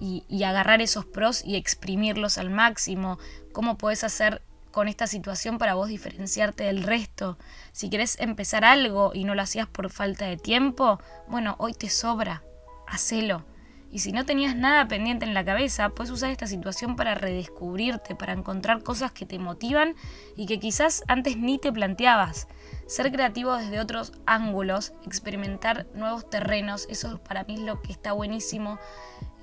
y, 0.00 0.24
agarrar 0.44 0.80
esos 0.80 1.04
pros 1.04 1.44
y 1.44 1.56
exprimirlos 1.56 2.38
al 2.38 2.50
máximo. 2.50 3.18
¿Cómo 3.52 3.76
puedes 3.76 4.04
hacer 4.04 4.42
con 4.74 4.88
esta 4.88 5.06
situación 5.06 5.56
para 5.56 5.74
vos 5.74 5.88
diferenciarte 5.88 6.64
del 6.64 6.82
resto. 6.82 7.38
Si 7.70 7.88
querés 7.88 8.18
empezar 8.18 8.64
algo 8.64 9.12
y 9.14 9.22
no 9.22 9.36
lo 9.36 9.42
hacías 9.42 9.68
por 9.68 9.88
falta 9.88 10.26
de 10.26 10.36
tiempo, 10.36 10.98
bueno, 11.28 11.54
hoy 11.58 11.74
te 11.74 11.88
sobra, 11.88 12.42
hacelo. 12.88 13.44
Y 13.92 14.00
si 14.00 14.10
no 14.10 14.26
tenías 14.26 14.56
nada 14.56 14.88
pendiente 14.88 15.24
en 15.24 15.32
la 15.32 15.44
cabeza, 15.44 15.90
puedes 15.90 16.10
usar 16.10 16.30
esta 16.30 16.48
situación 16.48 16.96
para 16.96 17.14
redescubrirte, 17.14 18.16
para 18.16 18.32
encontrar 18.32 18.82
cosas 18.82 19.12
que 19.12 19.24
te 19.24 19.38
motivan 19.38 19.94
y 20.34 20.46
que 20.46 20.58
quizás 20.58 21.04
antes 21.06 21.36
ni 21.36 21.60
te 21.60 21.70
planteabas. 21.70 22.48
Ser 22.88 23.12
creativo 23.12 23.56
desde 23.56 23.78
otros 23.78 24.12
ángulos, 24.26 24.92
experimentar 25.06 25.86
nuevos 25.94 26.28
terrenos, 26.28 26.88
eso 26.90 27.22
para 27.22 27.44
mí 27.44 27.54
es 27.54 27.60
lo 27.60 27.80
que 27.80 27.92
está 27.92 28.12
buenísimo 28.12 28.80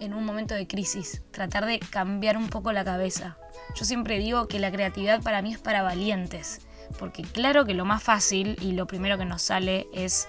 en 0.01 0.13
un 0.13 0.25
momento 0.25 0.55
de 0.55 0.67
crisis. 0.67 1.22
Tratar 1.31 1.65
de 1.65 1.79
cambiar 1.79 2.36
un 2.36 2.50
poco 2.50 2.74
la 2.74 2.84
cabeza. 2.84 3.38
Yo 3.75 3.86
siempre 3.86 4.17
digo 4.20 4.48
que 4.48 4.60
la 4.60 4.72
creatividad 4.72 5.22
para 5.22 5.41
mí 5.41 5.53
es 5.53 5.60
para 5.60 5.84
valientes. 5.84 6.62
Porque 7.00 7.22
claro 7.22 7.63
que 7.65 7.74
lo 7.74 7.86
más 7.86 8.03
fácil 8.03 8.58
y 8.62 8.74
lo 8.74 8.88
primero 8.88 9.17
que 9.17 9.25
nos 9.25 9.43
sale 9.43 9.88
es 9.93 10.27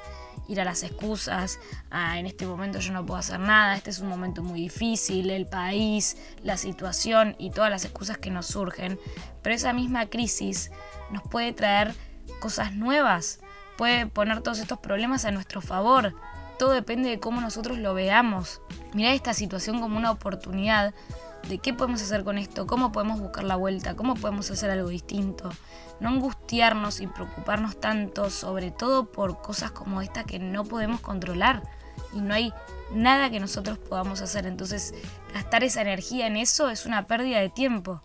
ir 0.48 0.60
a 0.60 0.64
las 0.64 0.82
excusas, 0.82 1.58
ah, 1.90 2.18
en 2.18 2.26
este 2.26 2.46
momento 2.46 2.78
yo 2.78 2.92
no 2.92 3.06
puedo 3.06 3.18
hacer 3.18 3.40
nada, 3.40 3.76
este 3.76 3.90
es 3.90 4.00
un 4.00 4.08
momento 4.08 4.42
muy 4.42 4.60
difícil, 4.60 5.30
el 5.30 5.46
país, 5.46 6.16
la 6.42 6.56
situación 6.56 7.36
y 7.38 7.50
todas 7.50 7.70
las 7.70 7.84
excusas 7.84 8.18
que 8.18 8.30
nos 8.30 8.46
surgen, 8.46 8.98
pero 9.42 9.54
esa 9.54 9.72
misma 9.72 10.06
crisis 10.06 10.70
nos 11.10 11.22
puede 11.22 11.52
traer 11.52 11.94
cosas 12.40 12.74
nuevas, 12.74 13.40
puede 13.78 14.06
poner 14.06 14.42
todos 14.42 14.58
estos 14.58 14.78
problemas 14.78 15.24
a 15.24 15.30
nuestro 15.30 15.60
favor, 15.60 16.14
todo 16.58 16.72
depende 16.72 17.08
de 17.08 17.20
cómo 17.20 17.40
nosotros 17.40 17.78
lo 17.78 17.94
veamos. 17.94 18.60
Mirar 18.94 19.14
esta 19.14 19.34
situación 19.34 19.80
como 19.80 19.96
una 19.96 20.10
oportunidad 20.10 20.94
de 21.48 21.58
qué 21.58 21.72
podemos 21.72 22.02
hacer 22.02 22.24
con 22.24 22.38
esto, 22.38 22.66
cómo 22.66 22.92
podemos 22.92 23.20
buscar 23.20 23.44
la 23.44 23.56
vuelta, 23.56 23.96
cómo 23.96 24.14
podemos 24.14 24.50
hacer 24.50 24.70
algo 24.70 24.88
distinto. 24.88 25.50
No 26.00 26.10
angustiarnos 26.10 27.00
y 27.00 27.06
preocuparnos 27.06 27.80
tanto, 27.80 28.30
sobre 28.30 28.70
todo 28.70 29.10
por 29.10 29.40
cosas 29.40 29.70
como 29.70 30.02
esta 30.02 30.24
que 30.24 30.38
no 30.38 30.64
podemos 30.64 31.00
controlar 31.00 31.62
y 32.12 32.20
no 32.20 32.34
hay 32.34 32.52
nada 32.92 33.30
que 33.30 33.40
nosotros 33.40 33.78
podamos 33.78 34.20
hacer. 34.20 34.46
Entonces, 34.46 34.94
gastar 35.32 35.64
esa 35.64 35.80
energía 35.80 36.26
en 36.26 36.36
eso 36.36 36.68
es 36.68 36.86
una 36.86 37.06
pérdida 37.06 37.40
de 37.40 37.48
tiempo. 37.48 38.02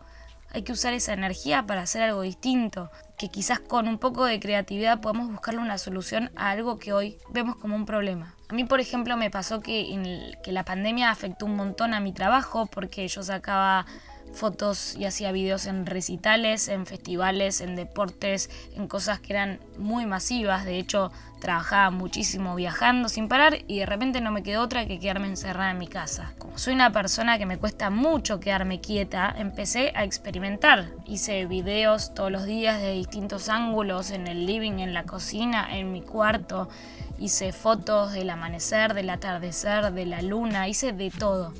Hay 0.51 0.61
que 0.63 0.71
usar 0.71 0.93
esa 0.93 1.13
energía 1.13 1.67
para 1.67 1.81
hacer 1.81 2.01
algo 2.01 2.21
distinto, 2.21 2.89
que 3.17 3.29
quizás 3.29 3.59
con 3.59 3.87
un 3.87 3.97
poco 3.97 4.23
de 4.23 4.39
creatividad 4.39 5.01
podamos 5.01 5.29
buscarle 5.29 5.59
una 5.59 5.77
solución 5.77 6.31
a 6.37 6.51
algo 6.51 6.79
que 6.79 6.93
hoy 6.93 7.17
vemos 7.29 7.57
como 7.57 7.75
un 7.75 7.85
problema. 7.85 8.36
A 8.49 8.53
mí, 8.53 8.63
por 8.63 8.79
ejemplo, 8.79 9.17
me 9.17 9.29
pasó 9.29 9.61
que, 9.61 10.35
que 10.43 10.51
la 10.51 10.63
pandemia 10.63 11.11
afectó 11.11 11.45
un 11.45 11.55
montón 11.55 11.93
a 11.93 11.99
mi 11.99 12.13
trabajo 12.13 12.65
porque 12.67 13.07
yo 13.07 13.21
sacaba 13.21 13.85
fotos 14.33 14.95
y 14.95 15.05
hacía 15.05 15.31
videos 15.31 15.65
en 15.65 15.85
recitales, 15.85 16.67
en 16.67 16.85
festivales, 16.85 17.61
en 17.61 17.75
deportes, 17.75 18.49
en 18.75 18.87
cosas 18.87 19.19
que 19.19 19.33
eran 19.33 19.59
muy 19.77 20.05
masivas. 20.05 20.65
De 20.65 20.77
hecho, 20.77 21.11
trabajaba 21.39 21.91
muchísimo 21.91 22.55
viajando 22.55 23.09
sin 23.09 23.27
parar 23.27 23.59
y 23.67 23.79
de 23.79 23.85
repente 23.85 24.21
no 24.21 24.31
me 24.31 24.43
quedó 24.43 24.61
otra 24.63 24.85
que 24.85 24.99
quedarme 24.99 25.27
encerrada 25.27 25.71
en 25.71 25.77
mi 25.77 25.87
casa. 25.87 26.33
Como 26.37 26.57
soy 26.57 26.73
una 26.73 26.91
persona 26.91 27.37
que 27.37 27.45
me 27.45 27.57
cuesta 27.57 27.89
mucho 27.89 28.39
quedarme 28.39 28.81
quieta, 28.81 29.33
empecé 29.37 29.91
a 29.95 30.03
experimentar. 30.03 30.91
Hice 31.05 31.45
videos 31.45 32.13
todos 32.13 32.31
los 32.31 32.45
días 32.45 32.81
de 32.81 32.93
distintos 32.93 33.49
ángulos, 33.49 34.11
en 34.11 34.27
el 34.27 34.45
living, 34.45 34.79
en 34.79 34.93
la 34.93 35.03
cocina, 35.03 35.67
en 35.77 35.91
mi 35.91 36.01
cuarto. 36.01 36.69
Hice 37.19 37.51
fotos 37.51 38.13
del 38.13 38.29
amanecer, 38.29 38.93
del 38.93 39.09
atardecer, 39.09 39.91
de 39.93 40.05
la 40.05 40.21
luna, 40.21 40.67
hice 40.67 40.93
de 40.93 41.11
todo. 41.11 41.53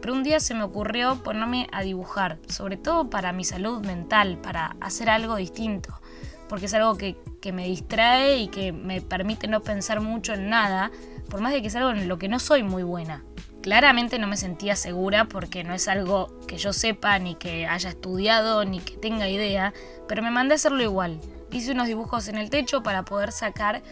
Pero 0.00 0.14
un 0.14 0.22
día 0.22 0.40
se 0.40 0.54
me 0.54 0.62
ocurrió 0.62 1.22
ponerme 1.22 1.66
a 1.72 1.82
dibujar, 1.82 2.38
sobre 2.48 2.76
todo 2.76 3.10
para 3.10 3.32
mi 3.32 3.44
salud 3.44 3.84
mental, 3.84 4.38
para 4.40 4.76
hacer 4.80 5.10
algo 5.10 5.36
distinto, 5.36 6.00
porque 6.48 6.66
es 6.66 6.74
algo 6.74 6.96
que, 6.96 7.16
me 7.52 7.66
distrae 7.66 8.36
y 8.36 8.48
que 8.48 8.72
me 8.72 9.00
permite 9.00 9.48
no 9.48 9.62
pensar 9.62 10.00
mucho 10.00 10.34
en 10.34 10.50
nada, 10.50 10.90
por 11.30 11.40
más 11.40 11.50
de 11.52 11.62
que 11.62 11.68
es 11.68 11.76
algo 11.76 11.90
en 11.90 12.06
lo 12.06 12.18
que 12.18 12.28
no 12.28 12.38
soy 12.38 12.62
muy 12.62 12.82
buena. 12.82 13.24
Claramente 13.62 14.18
no 14.18 14.26
me 14.26 14.36
sentía 14.36 14.76
segura 14.76 15.24
porque 15.24 15.64
no 15.64 15.72
es 15.72 15.88
algo 15.88 16.38
que 16.46 16.58
yo 16.58 16.74
sepa, 16.74 17.18
ni 17.18 17.36
que 17.36 17.66
haya 17.66 17.88
estudiado, 17.88 18.66
ni 18.66 18.80
que 18.80 18.98
tenga 18.98 19.28
idea, 19.30 19.72
pero 20.06 20.22
me 20.22 20.30
mandé 20.30 20.54
a 20.54 20.56
hacerlo 20.56 20.82
igual. 20.82 21.20
Hice 21.50 21.72
unos 21.72 21.86
dibujos 21.86 22.28
en 22.28 22.36
el 22.36 22.50
techo 22.50 22.82
para 22.82 23.06
poder 23.06 23.32
sacar 23.32 23.82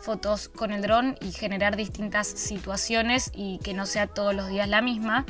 fotos 0.00 0.48
con 0.48 0.70
el 0.70 0.82
dron 0.82 1.16
y 1.20 1.32
generar 1.32 1.76
distintas 1.76 2.28
situaciones 2.28 3.30
y 3.34 3.58
que 3.58 3.74
no 3.74 3.86
sea 3.86 4.06
todos 4.06 4.34
los 4.34 4.48
días 4.48 4.68
la 4.68 4.82
misma 4.82 5.26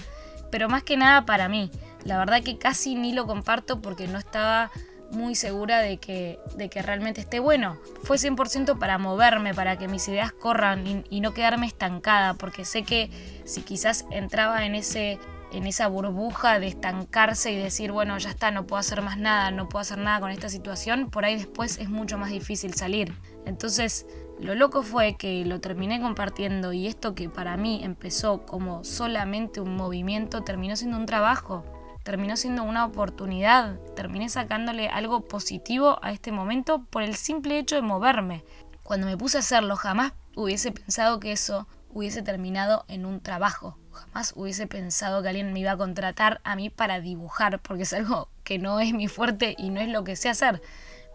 pero 0.51 0.69
más 0.69 0.83
que 0.83 0.97
nada 0.97 1.27
para 1.27 1.49
mí. 1.49 1.71
La 2.05 2.19
verdad 2.19 2.43
que 2.43 2.59
casi 2.59 2.95
ni 2.95 3.13
lo 3.13 3.27
comparto 3.27 3.81
porque 3.81 4.09
no 4.09 4.19
estaba 4.19 4.71
muy 5.11 5.35
segura 5.35 5.81
de 5.81 5.99
que, 5.99 6.39
de 6.57 6.69
que 6.69 6.83
realmente 6.83 7.21
esté 7.21 7.41
bueno. 7.41 7.79
Fue 8.03 8.17
100% 8.17 8.79
para 8.79 8.99
moverme, 8.99 9.55
para 9.55 9.77
que 9.77 9.89
mis 9.89 10.07
ideas 10.09 10.33
corran 10.33 11.05
y, 11.09 11.21
no 11.21 11.35
quedarme 11.35 11.67
estancada, 11.67 12.35
porque 12.35 12.65
sé 12.65 12.83
que 12.83 13.11
si 13.45 13.63
quizás 13.63 14.07
entraba 14.11 14.65
en, 14.65 14.75
ese, 14.75 15.19
en 15.53 15.67
esa 15.67 15.89
burbuja 15.89 16.59
de 16.59 16.69
estancarse 16.69 17.53
y 17.53 17.57
decir, 17.57 17.93
bueno, 17.93 18.17
ya 18.19 18.31
está, 18.31 18.51
no 18.51 18.67
puedo 18.67 18.81
hacer 18.81 19.03
más 19.03 19.19
nada, 19.19 19.51
no 19.51 19.69
puedo 19.69 19.81
hacer 19.81 19.99
nada 19.99 20.21
con 20.21 20.31
esta 20.31 20.49
situación, 20.49 21.11
por 21.11 21.25
ahí 21.25 21.37
después 21.37 21.79
es 21.79 21.89
mucho 21.91 22.17
más 22.17 22.31
difícil 22.31 22.75
salir. 22.75 23.13
Entonces, 23.47 24.07
lo 24.41 24.55
loco 24.55 24.83
fue 24.83 25.17
que 25.17 25.45
lo 25.45 25.61
terminé 25.61 26.01
compartiendo 26.01 26.73
y 26.73 26.87
esto 26.87 27.15
que 27.15 27.29
para 27.29 27.57
mí 27.57 27.81
empezó 27.83 28.47
como 28.47 28.85
solamente 28.85 29.61
un 29.61 29.77
movimiento 29.77 30.43
terminó 30.43 30.77
siendo 30.77 30.97
un 30.97 31.07
trabajo 31.07 31.65
terminó 32.03 32.37
siendo 32.37 32.65
una 32.65 32.85
oportunidad, 32.85 33.79
terminé 33.95 34.29
sacándole 34.29 34.89
algo 34.89 35.27
positivo 35.29 35.99
a 36.03 36.13
este 36.13 36.33
momento 36.33 36.85
por 36.91 37.03
el 37.03 37.15
simple 37.15 37.59
hecho 37.59 37.77
de 37.77 37.83
moverme. 37.83 38.45
Cuando 38.83 39.07
me 39.07 39.17
puse 39.17 39.37
a 39.37 39.41
hacerlo 39.41 39.77
jamás 39.77 40.13
hubiese 40.35 40.73
pensado 40.73 41.21
que 41.21 41.33
eso 41.33 41.69
hubiese 41.91 42.23
terminado 42.23 42.85
en 42.89 43.05
un 43.05 43.21
trabajo, 43.21 43.79
jamás 43.93 44.33
hubiese 44.37 44.67
pensado 44.67 45.23
que 45.23 45.29
alguien 45.29 45.53
me 45.53 45.61
iba 45.61 45.73
a 45.73 45.77
contratar 45.77 46.41
a 46.45 46.57
mí 46.57 46.71
para 46.71 47.01
dibujar, 47.01 47.61
porque 47.61 47.83
es 47.83 47.93
algo 47.93 48.29
que 48.45 48.59
no 48.59 48.81
es 48.81 48.93
mi 48.93 49.09
fuerte 49.09 49.55
y 49.59 49.71
no 49.71 49.81
es 49.81 49.89
lo 49.89 50.03
que 50.05 50.17
sé 50.17 50.29
hacer. 50.29 50.63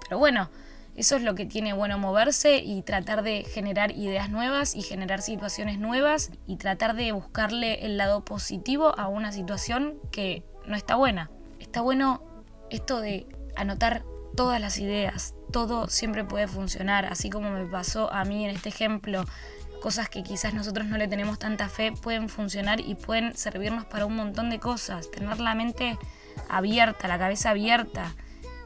Pero 0.01 0.19
bueno, 0.19 0.49
eso 0.95 1.17
es 1.17 1.23
lo 1.23 1.35
que 1.35 1.45
tiene 1.45 1.73
bueno 1.73 1.97
moverse 1.97 2.57
y 2.57 2.81
tratar 2.81 3.21
de 3.21 3.43
generar 3.43 3.91
ideas 3.91 4.29
nuevas 4.29 4.75
y 4.75 4.81
generar 4.81 5.21
situaciones 5.21 5.77
nuevas 5.77 6.31
y 6.47 6.55
tratar 6.55 6.95
de 6.95 7.11
buscarle 7.11 7.85
el 7.85 7.97
lado 7.97 8.23
positivo 8.23 8.97
a 8.97 9.07
una 9.07 9.31
situación 9.31 9.99
que 10.11 10.43
no 10.65 10.75
está 10.75 10.95
buena. 10.95 11.29
Está 11.59 11.81
bueno 11.81 12.23
esto 12.69 13.01
de 13.01 13.27
anotar 13.55 14.03
todas 14.35 14.59
las 14.59 14.77
ideas, 14.77 15.33
todo 15.51 15.87
siempre 15.87 16.23
puede 16.23 16.47
funcionar, 16.47 17.05
así 17.05 17.29
como 17.29 17.49
me 17.49 17.65
pasó 17.65 18.11
a 18.11 18.25
mí 18.25 18.45
en 18.45 18.55
este 18.55 18.69
ejemplo, 18.69 19.25
cosas 19.81 20.09
que 20.09 20.23
quizás 20.23 20.53
nosotros 20.53 20.87
no 20.87 20.97
le 20.97 21.07
tenemos 21.07 21.39
tanta 21.39 21.69
fe 21.69 21.91
pueden 21.91 22.27
funcionar 22.27 22.79
y 22.79 22.95
pueden 22.95 23.35
servirnos 23.37 23.85
para 23.85 24.05
un 24.05 24.15
montón 24.15 24.49
de 24.49 24.59
cosas, 24.59 25.11
tener 25.11 25.39
la 25.39 25.55
mente 25.55 25.97
abierta, 26.49 27.07
la 27.07 27.19
cabeza 27.19 27.51
abierta, 27.51 28.15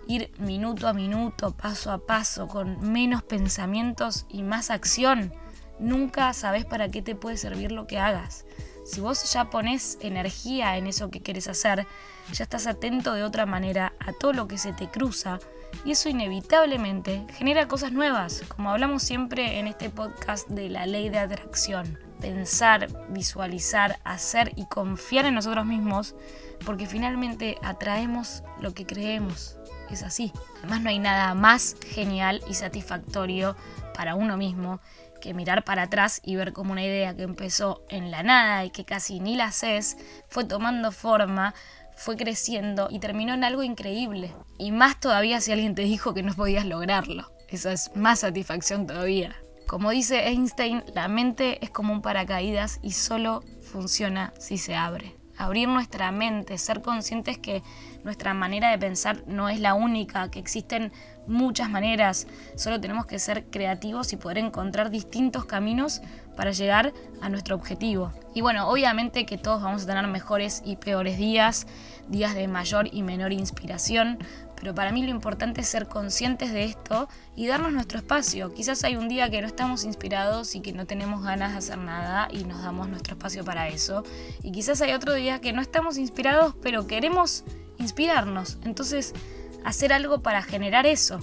ir 0.09 0.31
minuto 0.39 0.87
a 0.87 0.93
minuto, 0.93 1.51
paso 1.51 1.91
a 1.91 1.99
paso, 1.99 2.47
con 2.47 2.91
menos 2.91 3.21
pensamientos 3.21 4.25
y 4.27 4.41
más 4.41 4.71
acción. 4.71 5.31
Nunca 5.79 6.33
sabes 6.33 6.65
para 6.65 6.89
qué 6.89 7.03
te 7.03 7.15
puede 7.15 7.37
servir 7.37 7.71
lo 7.71 7.85
que 7.85 7.99
hagas. 7.99 8.43
Si 8.85 9.01
vos 9.01 9.31
ya 9.31 9.51
pones 9.51 9.99
energía 10.01 10.77
en 10.77 10.87
eso 10.87 11.11
que 11.11 11.21
quieres 11.21 11.47
hacer, 11.47 11.85
ya 12.33 12.43
estás 12.43 12.65
atento 12.65 13.13
de 13.13 13.23
otra 13.23 13.45
manera 13.45 13.93
a 13.99 14.11
todo 14.11 14.33
lo 14.33 14.47
que 14.47 14.57
se 14.57 14.73
te 14.73 14.89
cruza 14.89 15.39
y 15.85 15.91
eso 15.91 16.09
inevitablemente 16.09 17.25
genera 17.35 17.67
cosas 17.67 17.91
nuevas, 17.91 18.41
como 18.47 18.71
hablamos 18.71 19.03
siempre 19.03 19.59
en 19.59 19.67
este 19.67 19.91
podcast 19.91 20.47
de 20.49 20.69
la 20.69 20.87
ley 20.87 21.09
de 21.09 21.19
atracción. 21.19 21.99
Pensar, 22.19 22.87
visualizar, 23.09 23.99
hacer 24.03 24.53
y 24.55 24.65
confiar 24.65 25.25
en 25.25 25.35
nosotros 25.35 25.67
mismos, 25.67 26.15
porque 26.65 26.87
finalmente 26.87 27.57
atraemos 27.61 28.43
lo 28.59 28.73
que 28.73 28.87
creemos. 28.87 29.58
Es 29.91 30.03
así. 30.03 30.31
Además 30.59 30.81
no 30.81 30.89
hay 30.89 30.99
nada 30.99 31.33
más 31.33 31.75
genial 31.87 32.41
y 32.47 32.53
satisfactorio 32.53 33.55
para 33.93 34.15
uno 34.15 34.37
mismo 34.37 34.79
que 35.19 35.33
mirar 35.33 35.63
para 35.63 35.83
atrás 35.83 36.21
y 36.23 36.35
ver 36.35 36.53
cómo 36.53 36.71
una 36.71 36.83
idea 36.83 37.15
que 37.15 37.23
empezó 37.23 37.83
en 37.89 38.11
la 38.11 38.23
nada 38.23 38.65
y 38.65 38.69
que 38.69 38.85
casi 38.85 39.19
ni 39.19 39.35
la 39.35 39.45
haces, 39.45 39.97
fue 40.29 40.45
tomando 40.45 40.91
forma, 40.91 41.53
fue 41.95 42.15
creciendo 42.15 42.87
y 42.89 42.99
terminó 42.99 43.33
en 43.33 43.43
algo 43.43 43.63
increíble. 43.63 44.33
Y 44.57 44.71
más 44.71 44.99
todavía 44.99 45.41
si 45.41 45.51
alguien 45.51 45.75
te 45.75 45.83
dijo 45.83 46.13
que 46.13 46.23
no 46.23 46.33
podías 46.33 46.65
lograrlo. 46.65 47.31
Eso 47.49 47.69
es 47.69 47.91
más 47.95 48.19
satisfacción 48.19 48.87
todavía. 48.87 49.35
Como 49.67 49.91
dice 49.91 50.27
Einstein, 50.27 50.83
la 50.95 51.07
mente 51.07 51.63
es 51.63 51.69
como 51.69 51.93
un 51.93 52.01
paracaídas 52.01 52.79
y 52.81 52.91
solo 52.91 53.43
funciona 53.61 54.33
si 54.39 54.57
se 54.57 54.75
abre. 54.75 55.18
Abrir 55.39 55.69
nuestra 55.69 56.11
mente, 56.11 56.57
ser 56.57 56.81
conscientes 56.81 57.37
que 57.37 57.63
nuestra 58.03 58.33
manera 58.33 58.69
de 58.71 58.77
pensar 58.77 59.23
no 59.25 59.47
es 59.47 59.61
la 59.61 59.73
única, 59.73 60.29
que 60.29 60.37
existen 60.37 60.91
muchas 61.27 61.69
maneras, 61.69 62.27
solo 62.55 62.81
tenemos 62.81 63.05
que 63.05 63.19
ser 63.19 63.45
creativos 63.45 64.11
y 64.11 64.17
poder 64.17 64.39
encontrar 64.39 64.89
distintos 64.89 65.45
caminos 65.45 66.01
para 66.35 66.51
llegar 66.51 66.91
a 67.21 67.29
nuestro 67.29 67.55
objetivo. 67.55 68.11
Y 68.33 68.41
bueno, 68.41 68.67
obviamente 68.67 69.25
que 69.25 69.37
todos 69.37 69.61
vamos 69.61 69.83
a 69.83 69.87
tener 69.87 70.05
mejores 70.07 70.61
y 70.65 70.75
peores 70.75 71.17
días, 71.17 71.67
días 72.09 72.35
de 72.35 72.47
mayor 72.47 72.89
y 72.91 73.01
menor 73.01 73.31
inspiración, 73.31 74.19
pero 74.59 74.75
para 74.75 74.91
mí 74.91 75.03
lo 75.03 75.09
importante 75.09 75.61
es 75.61 75.67
ser 75.67 75.87
conscientes 75.87 76.51
de 76.51 76.65
esto 76.65 77.07
y 77.35 77.47
darnos 77.47 77.71
nuestro 77.71 77.99
espacio. 77.99 78.53
Quizás 78.53 78.83
hay 78.83 78.95
un 78.95 79.07
día 79.07 79.29
que 79.29 79.41
no 79.41 79.47
estamos 79.47 79.83
inspirados 79.85 80.55
y 80.55 80.61
que 80.61 80.73
no 80.73 80.85
tenemos 80.85 81.23
ganas 81.23 81.53
de 81.53 81.57
hacer 81.57 81.77
nada 81.77 82.27
y 82.31 82.43
nos 82.43 82.61
damos 82.61 82.89
nuestro 82.89 83.13
espacio 83.13 83.45
para 83.45 83.69
eso. 83.69 84.03
Y 84.43 84.51
quizás 84.51 84.81
hay 84.81 84.93
otro 84.93 85.13
día 85.13 85.39
que 85.39 85.53
no 85.53 85.61
estamos 85.61 85.97
inspirados, 85.97 86.55
pero 86.61 86.87
queremos 86.87 87.43
inspirarnos. 87.77 88.57
Entonces, 88.63 89.13
hacer 89.63 89.93
algo 89.93 90.21
para 90.21 90.41
generar 90.41 90.85
eso. 90.85 91.19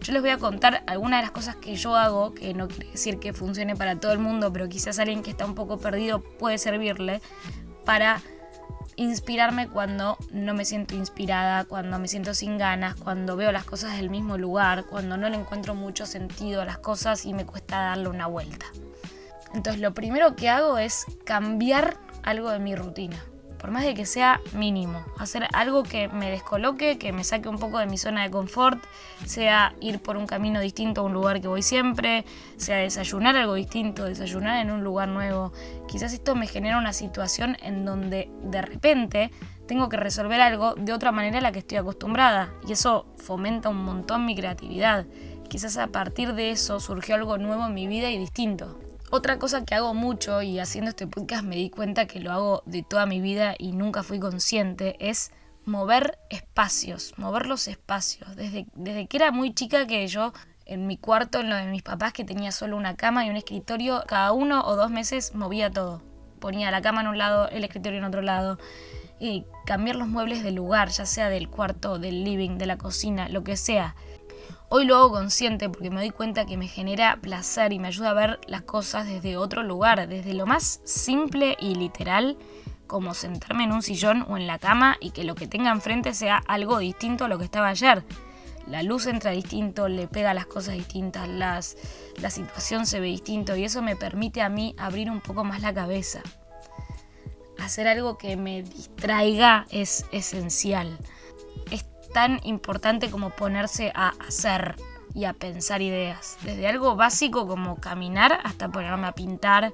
Yo 0.00 0.12
les 0.12 0.22
voy 0.22 0.30
a 0.30 0.38
contar 0.38 0.82
algunas 0.88 1.20
de 1.20 1.22
las 1.22 1.30
cosas 1.30 1.56
que 1.56 1.76
yo 1.76 1.94
hago, 1.94 2.34
que 2.34 2.54
no 2.54 2.66
quiere 2.66 2.90
decir 2.90 3.20
que 3.20 3.32
funcione 3.32 3.76
para 3.76 4.00
todo 4.00 4.12
el 4.12 4.18
mundo, 4.18 4.52
pero 4.52 4.68
quizás 4.68 4.98
alguien 4.98 5.22
que 5.22 5.30
está 5.30 5.46
un 5.46 5.54
poco 5.54 5.78
perdido 5.78 6.20
puede 6.20 6.58
servirle 6.58 7.20
para 7.84 8.20
inspirarme 8.96 9.68
cuando 9.68 10.16
no 10.30 10.54
me 10.54 10.64
siento 10.64 10.94
inspirada, 10.94 11.64
cuando 11.64 11.98
me 11.98 12.08
siento 12.08 12.34
sin 12.34 12.58
ganas, 12.58 12.94
cuando 12.96 13.36
veo 13.36 13.52
las 13.52 13.64
cosas 13.64 13.96
del 13.96 14.10
mismo 14.10 14.38
lugar, 14.38 14.84
cuando 14.86 15.16
no 15.16 15.28
le 15.28 15.36
encuentro 15.36 15.74
mucho 15.74 16.06
sentido 16.06 16.62
a 16.62 16.64
las 16.64 16.78
cosas 16.78 17.24
y 17.24 17.34
me 17.34 17.46
cuesta 17.46 17.78
darle 17.78 18.08
una 18.08 18.26
vuelta. 18.26 18.66
Entonces 19.54 19.80
lo 19.80 19.94
primero 19.94 20.36
que 20.36 20.48
hago 20.48 20.78
es 20.78 21.04
cambiar 21.24 21.98
algo 22.22 22.50
de 22.50 22.58
mi 22.58 22.74
rutina 22.74 23.22
por 23.62 23.70
más 23.70 23.84
de 23.84 23.94
que 23.94 24.06
sea 24.06 24.40
mínimo. 24.54 25.04
Hacer 25.18 25.46
algo 25.52 25.84
que 25.84 26.08
me 26.08 26.32
descoloque, 26.32 26.98
que 26.98 27.12
me 27.12 27.22
saque 27.22 27.48
un 27.48 27.58
poco 27.58 27.78
de 27.78 27.86
mi 27.86 27.96
zona 27.96 28.24
de 28.24 28.30
confort, 28.30 28.82
sea 29.24 29.76
ir 29.80 30.00
por 30.00 30.16
un 30.16 30.26
camino 30.26 30.60
distinto 30.60 31.00
a 31.00 31.04
un 31.04 31.12
lugar 31.12 31.40
que 31.40 31.46
voy 31.46 31.62
siempre, 31.62 32.24
sea 32.56 32.78
desayunar 32.78 33.36
algo 33.36 33.54
distinto, 33.54 34.04
desayunar 34.04 34.58
en 34.60 34.72
un 34.72 34.82
lugar 34.82 35.08
nuevo. 35.08 35.52
Quizás 35.86 36.12
esto 36.12 36.34
me 36.34 36.48
genera 36.48 36.76
una 36.76 36.92
situación 36.92 37.56
en 37.62 37.84
donde 37.84 38.28
de 38.42 38.62
repente 38.62 39.30
tengo 39.68 39.88
que 39.88 39.96
resolver 39.96 40.40
algo 40.40 40.74
de 40.74 40.92
otra 40.92 41.12
manera 41.12 41.38
a 41.38 41.40
la 41.40 41.52
que 41.52 41.60
estoy 41.60 41.78
acostumbrada 41.78 42.52
y 42.66 42.72
eso 42.72 43.06
fomenta 43.16 43.68
un 43.68 43.84
montón 43.84 44.26
mi 44.26 44.34
creatividad. 44.34 45.06
Quizás 45.48 45.76
a 45.76 45.86
partir 45.86 46.34
de 46.34 46.50
eso 46.50 46.80
surgió 46.80 47.14
algo 47.14 47.38
nuevo 47.38 47.64
en 47.66 47.74
mi 47.74 47.86
vida 47.86 48.10
y 48.10 48.18
distinto. 48.18 48.81
Otra 49.14 49.38
cosa 49.38 49.66
que 49.66 49.74
hago 49.74 49.92
mucho 49.92 50.40
y 50.40 50.58
haciendo 50.58 50.88
este 50.88 51.06
podcast 51.06 51.44
me 51.44 51.54
di 51.54 51.68
cuenta 51.68 52.06
que 52.06 52.18
lo 52.18 52.32
hago 52.32 52.62
de 52.64 52.82
toda 52.82 53.04
mi 53.04 53.20
vida 53.20 53.54
y 53.58 53.72
nunca 53.72 54.02
fui 54.02 54.18
consciente 54.18 54.96
es 55.00 55.32
mover 55.66 56.18
espacios, 56.30 57.12
mover 57.18 57.44
los 57.44 57.68
espacios. 57.68 58.34
Desde, 58.36 58.64
desde 58.74 59.06
que 59.08 59.18
era 59.18 59.30
muy 59.30 59.52
chica 59.52 59.86
que 59.86 60.08
yo 60.08 60.32
en 60.64 60.86
mi 60.86 60.96
cuarto, 60.96 61.40
en 61.40 61.50
lo 61.50 61.56
de 61.56 61.66
mis 61.66 61.82
papás, 61.82 62.14
que 62.14 62.24
tenía 62.24 62.52
solo 62.52 62.74
una 62.74 62.96
cama 62.96 63.26
y 63.26 63.28
un 63.28 63.36
escritorio, 63.36 64.02
cada 64.06 64.32
uno 64.32 64.64
o 64.64 64.76
dos 64.76 64.90
meses 64.90 65.34
movía 65.34 65.70
todo. 65.70 66.00
Ponía 66.40 66.70
la 66.70 66.80
cama 66.80 67.02
en 67.02 67.08
un 67.08 67.18
lado, 67.18 67.50
el 67.50 67.64
escritorio 67.64 67.98
en 67.98 68.06
otro 68.06 68.22
lado. 68.22 68.56
Y 69.20 69.44
cambiar 69.66 69.96
los 69.96 70.08
muebles 70.08 70.42
de 70.42 70.52
lugar, 70.52 70.88
ya 70.88 71.04
sea 71.04 71.28
del 71.28 71.50
cuarto, 71.50 71.98
del 71.98 72.24
living, 72.24 72.56
de 72.56 72.64
la 72.64 72.78
cocina, 72.78 73.28
lo 73.28 73.44
que 73.44 73.58
sea. 73.58 73.94
Hoy 74.74 74.86
lo 74.86 74.96
hago 74.96 75.10
consciente 75.10 75.68
porque 75.68 75.90
me 75.90 76.00
doy 76.00 76.08
cuenta 76.08 76.46
que 76.46 76.56
me 76.56 76.66
genera 76.66 77.18
placer 77.20 77.74
y 77.74 77.78
me 77.78 77.88
ayuda 77.88 78.08
a 78.08 78.14
ver 78.14 78.40
las 78.46 78.62
cosas 78.62 79.06
desde 79.06 79.36
otro 79.36 79.62
lugar, 79.62 80.08
desde 80.08 80.32
lo 80.32 80.46
más 80.46 80.80
simple 80.84 81.58
y 81.60 81.74
literal, 81.74 82.38
como 82.86 83.12
sentarme 83.12 83.64
en 83.64 83.72
un 83.72 83.82
sillón 83.82 84.24
o 84.30 84.38
en 84.38 84.46
la 84.46 84.58
cama 84.58 84.96
y 84.98 85.10
que 85.10 85.24
lo 85.24 85.34
que 85.34 85.46
tenga 85.46 85.70
enfrente 85.70 86.14
sea 86.14 86.42
algo 86.46 86.78
distinto 86.78 87.26
a 87.26 87.28
lo 87.28 87.36
que 87.36 87.44
estaba 87.44 87.68
ayer. 87.68 88.02
La 88.66 88.82
luz 88.82 89.06
entra 89.08 89.32
distinto, 89.32 89.88
le 89.88 90.08
pega 90.08 90.32
las 90.32 90.46
cosas 90.46 90.72
distintas, 90.72 91.28
las, 91.28 91.76
la 92.22 92.30
situación 92.30 92.86
se 92.86 92.98
ve 92.98 93.08
distinto 93.08 93.54
y 93.54 93.64
eso 93.64 93.82
me 93.82 93.94
permite 93.94 94.40
a 94.40 94.48
mí 94.48 94.74
abrir 94.78 95.10
un 95.10 95.20
poco 95.20 95.44
más 95.44 95.60
la 95.60 95.74
cabeza. 95.74 96.22
Hacer 97.58 97.88
algo 97.88 98.16
que 98.16 98.38
me 98.38 98.62
distraiga 98.62 99.66
es 99.68 100.06
esencial 100.12 100.98
tan 102.12 102.40
importante 102.44 103.10
como 103.10 103.30
ponerse 103.30 103.92
a 103.94 104.14
hacer 104.26 104.76
y 105.14 105.24
a 105.24 105.32
pensar 105.34 105.82
ideas. 105.82 106.38
Desde 106.42 106.66
algo 106.68 106.96
básico 106.96 107.46
como 107.46 107.76
caminar 107.76 108.40
hasta 108.44 108.70
ponerme 108.70 109.06
a 109.06 109.12
pintar, 109.12 109.72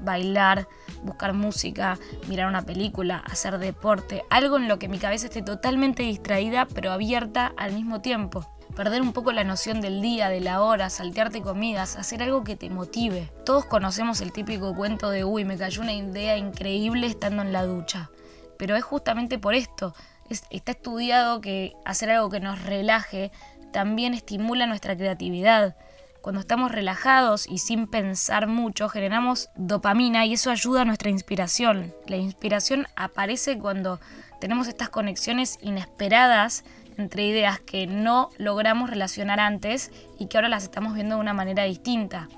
bailar, 0.00 0.68
buscar 1.02 1.34
música, 1.34 1.98
mirar 2.28 2.48
una 2.48 2.62
película, 2.62 3.18
hacer 3.18 3.58
deporte, 3.58 4.24
algo 4.30 4.56
en 4.56 4.68
lo 4.68 4.78
que 4.78 4.88
mi 4.88 4.98
cabeza 4.98 5.26
esté 5.26 5.42
totalmente 5.42 6.02
distraída 6.02 6.66
pero 6.66 6.92
abierta 6.92 7.52
al 7.56 7.72
mismo 7.72 8.00
tiempo. 8.00 8.46
Perder 8.74 9.02
un 9.02 9.12
poco 9.12 9.32
la 9.32 9.44
noción 9.44 9.80
del 9.80 10.00
día, 10.00 10.28
de 10.28 10.40
la 10.40 10.62
hora, 10.62 10.88
saltearte 10.88 11.42
comidas, 11.42 11.96
hacer 11.96 12.22
algo 12.22 12.44
que 12.44 12.56
te 12.56 12.70
motive. 12.70 13.30
Todos 13.44 13.66
conocemos 13.66 14.20
el 14.20 14.32
típico 14.32 14.74
cuento 14.74 15.10
de, 15.10 15.24
uy, 15.24 15.44
me 15.44 15.58
cayó 15.58 15.82
una 15.82 15.92
idea 15.92 16.38
increíble 16.38 17.06
estando 17.08 17.42
en 17.42 17.52
la 17.52 17.64
ducha. 17.64 18.10
pero 18.56 18.76
es 18.76 18.84
justamente 18.84 19.38
por 19.38 19.54
esto. 19.54 19.94
Está 20.30 20.72
estudiado 20.72 21.40
que 21.40 21.74
hacer 21.84 22.10
algo 22.10 22.30
que 22.30 22.40
nos 22.40 22.62
relaje 22.62 23.30
también 23.72 24.14
estimula 24.14 24.66
nuestra 24.66 24.96
creatividad. 24.96 25.76
Cuando 26.20 26.40
estamos 26.40 26.70
relajados 26.70 27.46
y 27.48 27.58
sin 27.58 27.86
pensar 27.86 28.46
mucho, 28.46 28.88
generamos 28.88 29.48
dopamina 29.56 30.26
y 30.26 30.34
eso 30.34 30.50
ayuda 30.50 30.82
a 30.82 30.84
nuestra 30.84 31.10
inspiración. 31.10 31.94
La 32.06 32.16
inspiración 32.16 32.86
aparece 32.94 33.58
cuando 33.58 34.00
tenemos 34.38 34.68
estas 34.68 34.90
conexiones 34.90 35.58
inesperadas 35.62 36.64
entre 36.98 37.26
ideas 37.26 37.60
que 37.60 37.86
no 37.86 38.30
logramos 38.36 38.90
relacionar 38.90 39.40
antes 39.40 39.90
y 40.18 40.26
que 40.26 40.36
ahora 40.36 40.50
las 40.50 40.64
estamos 40.64 40.94
viendo 40.94 41.14
de 41.14 41.22
una 41.22 41.32
manera 41.32 41.64
distinta. 41.64 42.28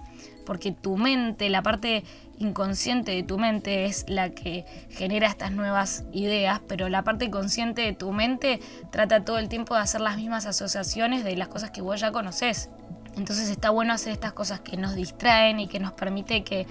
Porque 0.46 0.70
tu 0.70 0.96
mente, 0.96 1.48
la 1.50 1.62
parte 1.62 2.04
inconsciente 2.42 3.12
de 3.12 3.22
tu 3.22 3.38
mente 3.38 3.86
es 3.86 4.04
la 4.08 4.30
que 4.30 4.66
genera 4.90 5.28
estas 5.28 5.52
nuevas 5.52 6.04
ideas, 6.12 6.60
pero 6.68 6.88
la 6.88 7.02
parte 7.02 7.30
consciente 7.30 7.82
de 7.82 7.92
tu 7.92 8.12
mente 8.12 8.60
trata 8.90 9.24
todo 9.24 9.38
el 9.38 9.48
tiempo 9.48 9.74
de 9.74 9.80
hacer 9.80 10.00
las 10.00 10.16
mismas 10.16 10.46
asociaciones 10.46 11.24
de 11.24 11.36
las 11.36 11.48
cosas 11.48 11.70
que 11.70 11.80
vos 11.80 12.00
ya 12.00 12.12
conoces. 12.12 12.68
Entonces 13.16 13.48
está 13.48 13.70
bueno 13.70 13.92
hacer 13.92 14.12
estas 14.12 14.32
cosas 14.32 14.60
que 14.60 14.76
nos 14.76 14.94
distraen 14.94 15.60
y 15.60 15.68
que 15.68 15.80
nos 15.80 15.92
permite 15.92 16.44
que, 16.44 16.66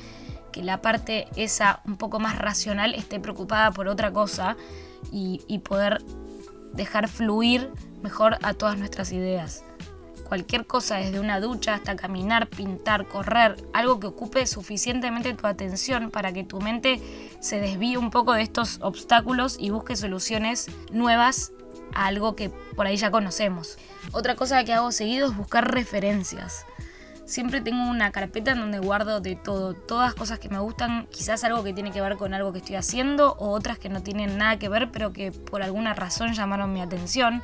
la 0.56 0.82
parte 0.82 1.30
esa 1.38 1.80
un 1.86 1.96
poco 1.96 2.20
más 2.20 2.38
racional 2.38 2.94
esté 2.94 3.22
preocupada 3.22 3.72
por 3.72 3.88
otra 3.88 4.12
cosa 4.12 4.58
y 5.10 5.60
poder 5.60 6.04
dejar 6.74 7.08
fluir 7.08 7.72
mejor 8.02 8.38
a 8.42 8.54
todas 8.54 8.78
nuestras 8.78 9.12
ideas. 9.12 9.64
Cualquier 10.32 10.66
cosa, 10.66 10.96
desde 10.96 11.20
una 11.20 11.42
ducha 11.42 11.74
hasta 11.74 11.98
caminar, 11.98 12.48
pintar, 12.48 13.06
correr, 13.06 13.58
algo 13.74 14.00
que 14.00 14.08
ocupe 14.08 14.48
suficientemente 14.48 15.34
tu 15.34 15.46
atención 15.46 16.10
para 16.10 16.32
que 16.32 16.46
tu 16.46 16.62
mente 16.62 17.02
se 17.42 17.60
desvíe 17.60 17.98
un 17.98 18.12
poco 18.12 18.32
de 18.32 18.42
estos 18.42 18.80
obstáculos 18.82 19.58
y 19.60 19.72
busque 19.72 19.98
soluciones 19.98 20.68
nuevas 20.90 21.52
a 21.94 22.06
algo 22.06 22.38
que 22.38 22.50
por 22.50 22.88
ahí 22.88 22.96
ya 22.96 23.12
conocemos. 23.12 23.78
Otra 24.14 24.38
cosa 24.38 24.64
que 24.64 24.72
hago 24.72 24.94
seguido 24.94 25.28
es 25.28 25.36
buscar 25.36 25.70
referencias. 25.70 26.66
Siempre 27.26 27.60
tengo 27.60 27.90
una 27.90 28.14
carpeta 28.14 28.52
en 28.52 28.60
donde 28.60 28.80
guardo 28.80 29.20
de 29.20 29.36
todo, 29.36 29.74
todas 29.74 30.16
cosas 30.16 30.40
que 30.40 30.48
me 30.48 30.60
gustan, 30.60 31.08
quizás 31.08 31.44
algo 31.44 31.62
que 31.62 31.74
tiene 31.74 31.92
que 31.92 32.00
ver 32.00 32.16
con 32.16 32.34
algo 32.34 32.54
que 32.54 32.60
estoy 32.60 32.78
haciendo 32.78 33.34
o 33.34 33.50
otras 33.50 33.80
que 33.80 33.90
no 33.90 34.02
tienen 34.02 34.38
nada 34.38 34.58
que 34.58 34.70
ver 34.70 34.92
pero 34.94 35.12
que 35.12 35.34
por 35.34 35.62
alguna 35.62 35.94
razón 35.94 36.32
llamaron 36.32 36.72
mi 36.72 36.80
atención. 36.80 37.44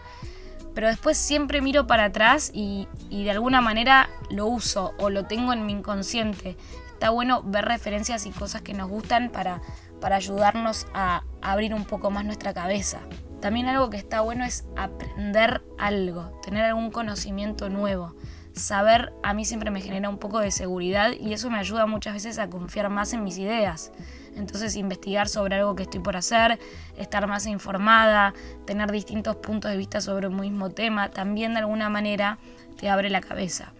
Pero 0.77 0.89
después 0.89 1.17
siempre 1.17 1.59
miro 1.59 1.87
para 1.87 2.05
atrás 2.05 2.51
y, 2.53 2.87
de 3.09 3.31
alguna 3.31 3.61
manera 3.61 4.11
lo 4.29 4.45
uso 4.45 4.93
o 4.99 5.09
lo 5.09 5.25
tengo 5.25 5.51
en 5.51 5.65
mi 5.65 5.73
inconsciente. 5.73 6.55
Está 6.93 7.09
bueno 7.09 7.41
ver 7.41 7.65
referencias 7.65 8.27
y 8.27 8.29
cosas 8.29 8.61
que 8.61 8.75
nos 8.75 8.87
gustan 8.87 9.31
para, 9.31 9.59
para 9.99 10.17
ayudarnos 10.17 10.85
a 10.93 11.23
abrir 11.41 11.73
un 11.73 11.83
poco 11.83 12.11
más 12.11 12.25
nuestra 12.25 12.53
cabeza. 12.53 12.99
También 13.41 13.65
algo 13.65 13.89
que 13.89 13.97
está 13.97 14.21
bueno 14.21 14.45
es 14.45 14.65
aprender 14.75 15.63
algo, 15.79 16.39
tener 16.43 16.63
algún 16.65 16.91
conocimiento 16.91 17.69
nuevo. 17.69 18.15
Saber 18.53 19.13
a 19.23 19.33
mí 19.33 19.45
siempre 19.45 19.71
me 19.71 19.81
genera 19.81 20.09
un 20.09 20.19
poco 20.19 20.41
de 20.41 20.51
seguridad 20.51 21.09
y 21.19 21.33
eso 21.33 21.49
me 21.49 21.57
ayuda 21.57 21.87
muchas 21.87 22.13
veces 22.13 22.37
a 22.37 22.51
confiar 22.51 22.91
más 22.91 23.13
en 23.13 23.23
mis 23.23 23.39
ideas. 23.39 23.91
Entonces 24.37 24.75
investigar 24.75 25.27
sobre 25.27 25.55
algo 25.55 25.75
que 25.75 25.83
estoy 25.83 25.99
por 25.99 26.15
hacer, 26.15 26.59
estar 26.97 27.27
más 27.27 27.45
informada, 27.47 28.33
tener 28.65 28.91
distintos 28.91 29.35
puntos 29.37 29.71
de 29.71 29.77
vista 29.77 29.99
sobre 29.99 30.27
un 30.27 30.39
mismo 30.39 30.69
tema, 30.69 31.09
también 31.09 31.53
de 31.53 31.59
alguna 31.59 31.89
manera 31.89 32.37
te 32.77 32.89
abre 32.89 33.09
la 33.09 33.21
cabeza. 33.21 33.73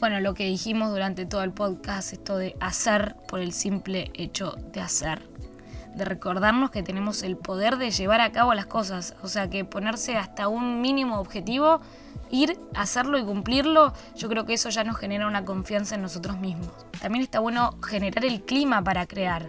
Bueno, 0.00 0.20
lo 0.20 0.34
que 0.34 0.44
dijimos 0.44 0.90
durante 0.90 1.26
todo 1.26 1.42
el 1.42 1.52
podcast, 1.52 2.12
esto 2.12 2.36
de 2.36 2.56
hacer 2.60 3.16
por 3.28 3.40
el 3.40 3.52
simple 3.52 4.10
hecho 4.14 4.56
de 4.72 4.80
hacer 4.80 5.30
de 5.94 6.04
recordarnos 6.04 6.70
que 6.70 6.82
tenemos 6.82 7.22
el 7.22 7.36
poder 7.36 7.76
de 7.76 7.90
llevar 7.90 8.20
a 8.20 8.32
cabo 8.32 8.54
las 8.54 8.66
cosas. 8.66 9.14
O 9.22 9.28
sea, 9.28 9.50
que 9.50 9.64
ponerse 9.64 10.16
hasta 10.16 10.48
un 10.48 10.80
mínimo 10.80 11.18
objetivo, 11.18 11.80
ir, 12.30 12.58
hacerlo 12.74 13.18
y 13.18 13.24
cumplirlo, 13.24 13.92
yo 14.16 14.28
creo 14.28 14.44
que 14.46 14.54
eso 14.54 14.68
ya 14.70 14.84
nos 14.84 14.96
genera 14.96 15.26
una 15.26 15.44
confianza 15.44 15.96
en 15.96 16.02
nosotros 16.02 16.38
mismos. 16.38 16.70
También 17.00 17.24
está 17.24 17.40
bueno 17.40 17.76
generar 17.82 18.24
el 18.24 18.42
clima 18.42 18.82
para 18.82 19.06
crear. 19.06 19.46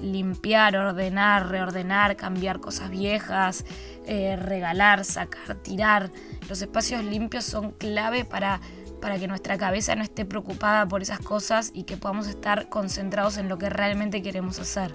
Limpiar, 0.00 0.76
ordenar, 0.76 1.48
reordenar, 1.48 2.16
cambiar 2.16 2.60
cosas 2.60 2.90
viejas, 2.90 3.64
eh, 4.06 4.36
regalar, 4.36 5.04
sacar, 5.04 5.56
tirar. 5.56 6.10
Los 6.48 6.62
espacios 6.62 7.04
limpios 7.04 7.44
son 7.44 7.72
clave 7.72 8.24
para 8.24 8.60
para 9.00 9.18
que 9.18 9.26
nuestra 9.26 9.58
cabeza 9.58 9.96
no 9.96 10.02
esté 10.02 10.24
preocupada 10.24 10.86
por 10.86 11.02
esas 11.02 11.18
cosas 11.20 11.70
y 11.74 11.84
que 11.84 11.96
podamos 11.96 12.28
estar 12.28 12.68
concentrados 12.68 13.38
en 13.38 13.48
lo 13.48 13.58
que 13.58 13.70
realmente 13.70 14.22
queremos 14.22 14.58
hacer. 14.58 14.92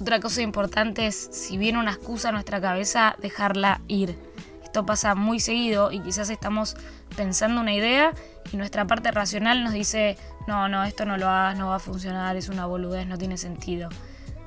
Otra 0.00 0.20
cosa 0.20 0.42
importante 0.42 1.06
es, 1.06 1.28
si 1.32 1.58
viene 1.58 1.78
una 1.78 1.92
excusa 1.92 2.30
a 2.30 2.32
nuestra 2.32 2.60
cabeza, 2.60 3.16
dejarla 3.20 3.80
ir. 3.86 4.18
Esto 4.62 4.84
pasa 4.84 5.14
muy 5.14 5.38
seguido 5.38 5.92
y 5.92 6.00
quizás 6.00 6.30
estamos 6.30 6.76
pensando 7.16 7.60
una 7.60 7.74
idea 7.74 8.12
y 8.52 8.56
nuestra 8.56 8.86
parte 8.86 9.12
racional 9.12 9.62
nos 9.62 9.72
dice, 9.72 10.16
no, 10.48 10.68
no, 10.68 10.82
esto 10.84 11.04
no 11.04 11.16
lo 11.16 11.28
hagas, 11.28 11.56
no 11.56 11.68
va 11.68 11.76
a 11.76 11.80
funcionar, 11.80 12.36
es 12.36 12.48
una 12.48 12.66
boludez, 12.66 13.06
no 13.06 13.16
tiene 13.16 13.36
sentido. 13.36 13.88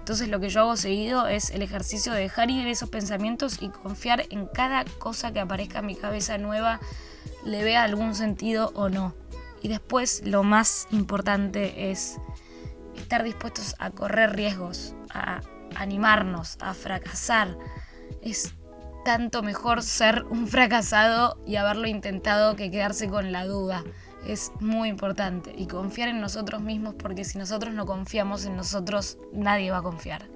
Entonces 0.08 0.30
lo 0.30 0.40
que 0.40 0.48
yo 0.48 0.62
hago 0.62 0.78
seguido 0.78 1.28
es 1.28 1.50
el 1.50 1.62
ejercicio 1.62 2.14
de 2.14 2.22
dejar 2.22 2.50
ir 2.50 2.66
esos 2.66 2.88
pensamientos 2.88 3.58
y 3.60 3.68
confiar 3.68 4.24
en 4.30 4.46
cada 4.46 4.86
cosa 4.86 5.34
que 5.34 5.42
aparezca 5.42 5.80
en 5.80 5.86
mi 5.86 5.96
cabeza 5.96 6.38
nueva, 6.38 6.80
le 7.44 7.62
vea 7.66 7.84
algún 7.84 8.16
sentido 8.16 8.72
o 8.74 8.88
no. 8.88 9.14
Y 9.62 9.68
después 9.68 10.22
lo 10.24 10.44
más 10.44 10.88
importante 10.92 11.92
es 11.92 12.22
estar 12.96 13.26
dispuestos 13.26 13.76
a 13.80 13.92
correr 13.92 14.34
riesgos, 14.34 14.96
a 15.10 15.42
animarnos, 15.76 16.56
a 16.62 16.74
fracasar. 16.74 17.58
Es 18.22 18.54
tanto 19.04 19.44
mejor 19.44 19.84
ser 19.84 20.24
un 20.30 20.48
fracasado 20.48 21.38
y 21.46 21.58
haberlo 21.58 21.86
intentado 21.86 22.56
que 22.56 22.72
quedarse 22.72 23.10
con 23.10 23.34
la 23.34 23.46
duda. 23.46 23.84
Es 24.26 24.52
muy 24.60 24.90
importante 24.90 25.54
y 25.58 25.68
confiar 25.68 26.10
en 26.10 26.20
nosotros 26.20 26.62
mismos 26.62 26.96
porque 26.96 27.24
si 27.24 27.38
nosotros 27.38 27.74
no 27.74 27.86
confiamos 27.86 28.46
en 28.46 28.56
nosotros, 28.56 29.18
nadie 29.32 29.72
va 29.72 29.78
a 29.78 29.84
confiar. 29.84 30.28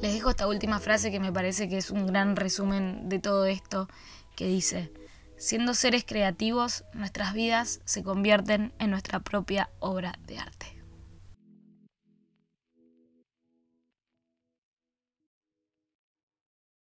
Les 0.00 0.12
dejo 0.12 0.30
esta 0.30 0.46
última 0.46 0.78
frase 0.78 1.10
que 1.10 1.18
me 1.18 1.32
parece 1.32 1.68
que 1.68 1.78
es 1.78 1.90
un 1.90 2.06
gran 2.06 2.36
resumen 2.36 3.08
de 3.08 3.18
todo 3.18 3.46
esto, 3.46 3.88
que 4.36 4.46
dice, 4.46 4.92
siendo 5.36 5.74
seres 5.74 6.04
creativos, 6.06 6.84
nuestras 6.92 7.34
vidas 7.34 7.80
se 7.84 8.04
convierten 8.04 8.72
en 8.78 8.90
nuestra 8.90 9.20
propia 9.20 9.70
obra 9.80 10.16
de 10.26 10.38
arte. 10.38 10.77